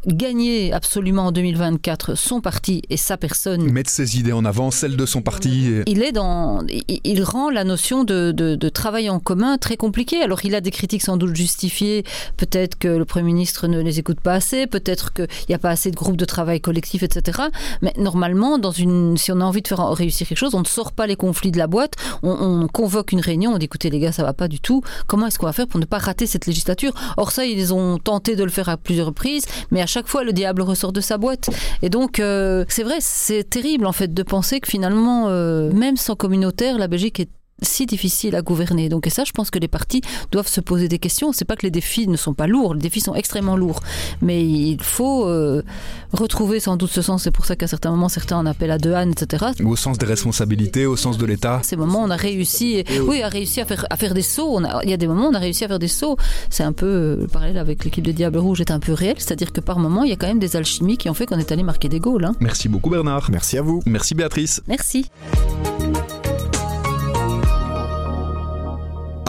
gagner 0.07 0.73
absolument 0.73 1.27
en 1.27 1.31
2024 1.31 2.15
son 2.15 2.41
parti 2.41 2.81
et 2.89 2.97
sa 2.97 3.17
personne. 3.17 3.71
Mettre 3.71 3.89
ses 3.89 4.17
idées 4.17 4.31
en 4.31 4.45
avant, 4.45 4.71
celle 4.71 4.97
de 4.97 5.05
son 5.05 5.21
parti. 5.21 5.67
Et... 5.67 5.83
Il 5.85 6.01
est 6.01 6.11
dans, 6.11 6.63
il, 6.67 6.99
il 7.03 7.23
rend 7.23 7.49
la 7.49 7.63
notion 7.63 8.03
de, 8.03 8.31
de, 8.31 8.55
de 8.55 8.69
travail 8.69 9.09
en 9.09 9.19
commun 9.19 9.57
très 9.57 9.77
compliquée. 9.77 10.21
Alors 10.21 10.43
il 10.43 10.55
a 10.55 10.61
des 10.61 10.71
critiques 10.71 11.03
sans 11.03 11.17
doute 11.17 11.35
justifiées. 11.35 12.03
Peut-être 12.37 12.77
que 12.77 12.87
le 12.87 13.05
Premier 13.05 13.25
ministre 13.25 13.67
ne 13.67 13.79
les 13.79 13.99
écoute 13.99 14.19
pas 14.19 14.33
assez. 14.33 14.65
Peut-être 14.65 15.13
qu'il 15.13 15.27
n'y 15.49 15.55
a 15.55 15.59
pas 15.59 15.69
assez 15.69 15.91
de 15.91 15.95
groupes 15.95 16.17
de 16.17 16.25
travail 16.25 16.61
collectif, 16.61 17.03
etc. 17.03 17.39
Mais 17.81 17.93
normalement, 17.97 18.57
dans 18.57 18.71
une, 18.71 19.17
si 19.17 19.31
on 19.31 19.39
a 19.39 19.43
envie 19.43 19.61
de 19.61 19.67
faire 19.67 19.87
réussir 19.89 20.27
quelque 20.27 20.37
chose, 20.37 20.55
on 20.55 20.61
ne 20.61 20.65
sort 20.65 20.93
pas 20.93 21.05
les 21.05 21.15
conflits 21.15 21.51
de 21.51 21.57
la 21.57 21.67
boîte. 21.67 21.93
On, 22.23 22.31
on 22.31 22.67
convoque 22.67 23.11
une 23.11 23.21
réunion. 23.21 23.53
On 23.53 23.57
dit 23.57 23.65
écoutez 23.65 23.89
les 23.89 23.99
gars, 23.99 24.11
ça 24.11 24.23
va 24.23 24.33
pas 24.33 24.40
du 24.47 24.59
tout. 24.59 24.81
Comment 25.07 25.27
est-ce 25.27 25.39
qu'on 25.39 25.45
va 25.45 25.53
faire 25.53 25.67
pour 25.67 25.79
ne 25.79 25.85
pas 25.85 25.97
rater 25.97 26.27
cette 26.27 26.45
législature? 26.45 26.93
Or 27.17 27.31
ça, 27.31 27.45
ils 27.45 27.73
ont 27.73 27.97
tenté 27.97 28.35
de 28.35 28.43
le 28.43 28.49
faire 28.49 28.69
à 28.69 28.77
plusieurs 28.77 29.07
reprises, 29.07 29.45
mais 29.71 29.81
à 29.81 29.87
chaque 29.87 30.07
fois 30.07 30.23
le 30.23 30.33
diable 30.33 30.61
ressort 30.61 30.91
de 30.91 31.01
sa 31.01 31.17
boîte 31.17 31.49
et 31.81 31.89
donc 31.89 32.19
euh, 32.19 32.65
c'est 32.67 32.83
vrai 32.83 32.97
c'est 32.99 33.43
terrible 33.43 33.85
en 33.85 33.91
fait 33.91 34.13
de 34.13 34.23
penser 34.23 34.59
que 34.59 34.67
finalement 34.67 35.29
euh, 35.29 35.71
même 35.71 35.97
sans 35.97 36.15
communautaire 36.15 36.77
la 36.77 36.87
Belgique 36.87 37.19
est 37.19 37.29
si 37.61 37.85
difficile 37.85 38.35
à 38.35 38.41
gouverner. 38.41 38.89
Donc 38.89 39.07
et 39.07 39.09
ça, 39.09 39.23
je 39.23 39.31
pense 39.31 39.49
que 39.49 39.59
les 39.59 39.67
partis 39.67 40.01
doivent 40.31 40.47
se 40.47 40.61
poser 40.61 40.87
des 40.87 40.99
questions. 40.99 41.31
C'est 41.31 41.45
pas 41.45 41.55
que 41.55 41.63
les 41.63 41.71
défis 41.71 42.07
ne 42.07 42.17
sont 42.17 42.33
pas 42.33 42.47
lourds, 42.47 42.73
les 42.73 42.81
défis 42.81 43.01
sont 43.01 43.15
extrêmement 43.15 43.55
lourds, 43.55 43.79
mais 44.21 44.43
il 44.43 44.81
faut 44.81 45.27
euh, 45.27 45.63
retrouver 46.11 46.59
sans 46.59 46.77
doute 46.77 46.91
ce 46.91 47.01
sens. 47.01 47.23
C'est 47.23 47.31
pour 47.31 47.45
ça 47.45 47.55
qu'à 47.55 47.67
certains 47.67 47.91
moments, 47.91 48.09
certains 48.09 48.37
en 48.37 48.45
appellent 48.45 48.71
à 48.71 48.77
deux 48.77 48.93
ânes, 48.93 49.11
etc. 49.11 49.47
Au 49.63 49.75
sens 49.75 49.97
des 49.97 50.05
responsabilités, 50.05 50.85
au 50.85 50.95
sens 50.95 51.17
de 51.17 51.25
l'État. 51.25 51.61
Ces 51.63 51.75
moments, 51.75 52.01
on 52.01 52.09
a 52.09 52.15
réussi, 52.15 52.83
oui, 53.07 53.21
a 53.21 53.29
réussi 53.29 53.61
à 53.61 53.65
faire 53.65 53.85
à 53.89 53.97
faire 53.97 54.13
des 54.13 54.21
sauts. 54.21 54.55
On 54.55 54.63
a, 54.63 54.83
il 54.83 54.89
y 54.89 54.93
a 54.93 54.97
des 54.97 55.07
moments, 55.07 55.27
on 55.27 55.33
a 55.33 55.39
réussi 55.39 55.63
à 55.63 55.67
faire 55.67 55.79
des 55.79 55.87
sauts. 55.87 56.17
C'est 56.49 56.63
un 56.63 56.73
peu 56.73 56.85
euh, 56.85 57.15
le 57.21 57.27
parallèle 57.27 57.57
avec 57.57 57.83
l'équipe 57.83 58.05
de 58.05 58.11
Diable 58.11 58.37
Rouge 58.37 58.61
est 58.61 58.71
un 58.71 58.79
peu 58.79 58.93
réel, 58.93 59.15
c'est-à-dire 59.17 59.51
que 59.51 59.61
par 59.61 59.79
moment, 59.79 60.03
il 60.03 60.09
y 60.09 60.13
a 60.13 60.15
quand 60.15 60.27
même 60.27 60.39
des 60.39 60.55
alchimies 60.55 60.97
qui 60.97 61.09
ont 61.09 61.13
fait 61.13 61.25
qu'on 61.25 61.39
est 61.39 61.51
allé 61.51 61.63
marquer 61.63 61.89
des 61.89 61.99
goals. 61.99 62.25
Hein. 62.25 62.35
Merci 62.39 62.69
beaucoup 62.69 62.89
Bernard. 62.89 63.29
Merci 63.31 63.57
à 63.57 63.61
vous. 63.61 63.81
Merci 63.85 64.15
Béatrice. 64.15 64.61
Merci. 64.67 65.09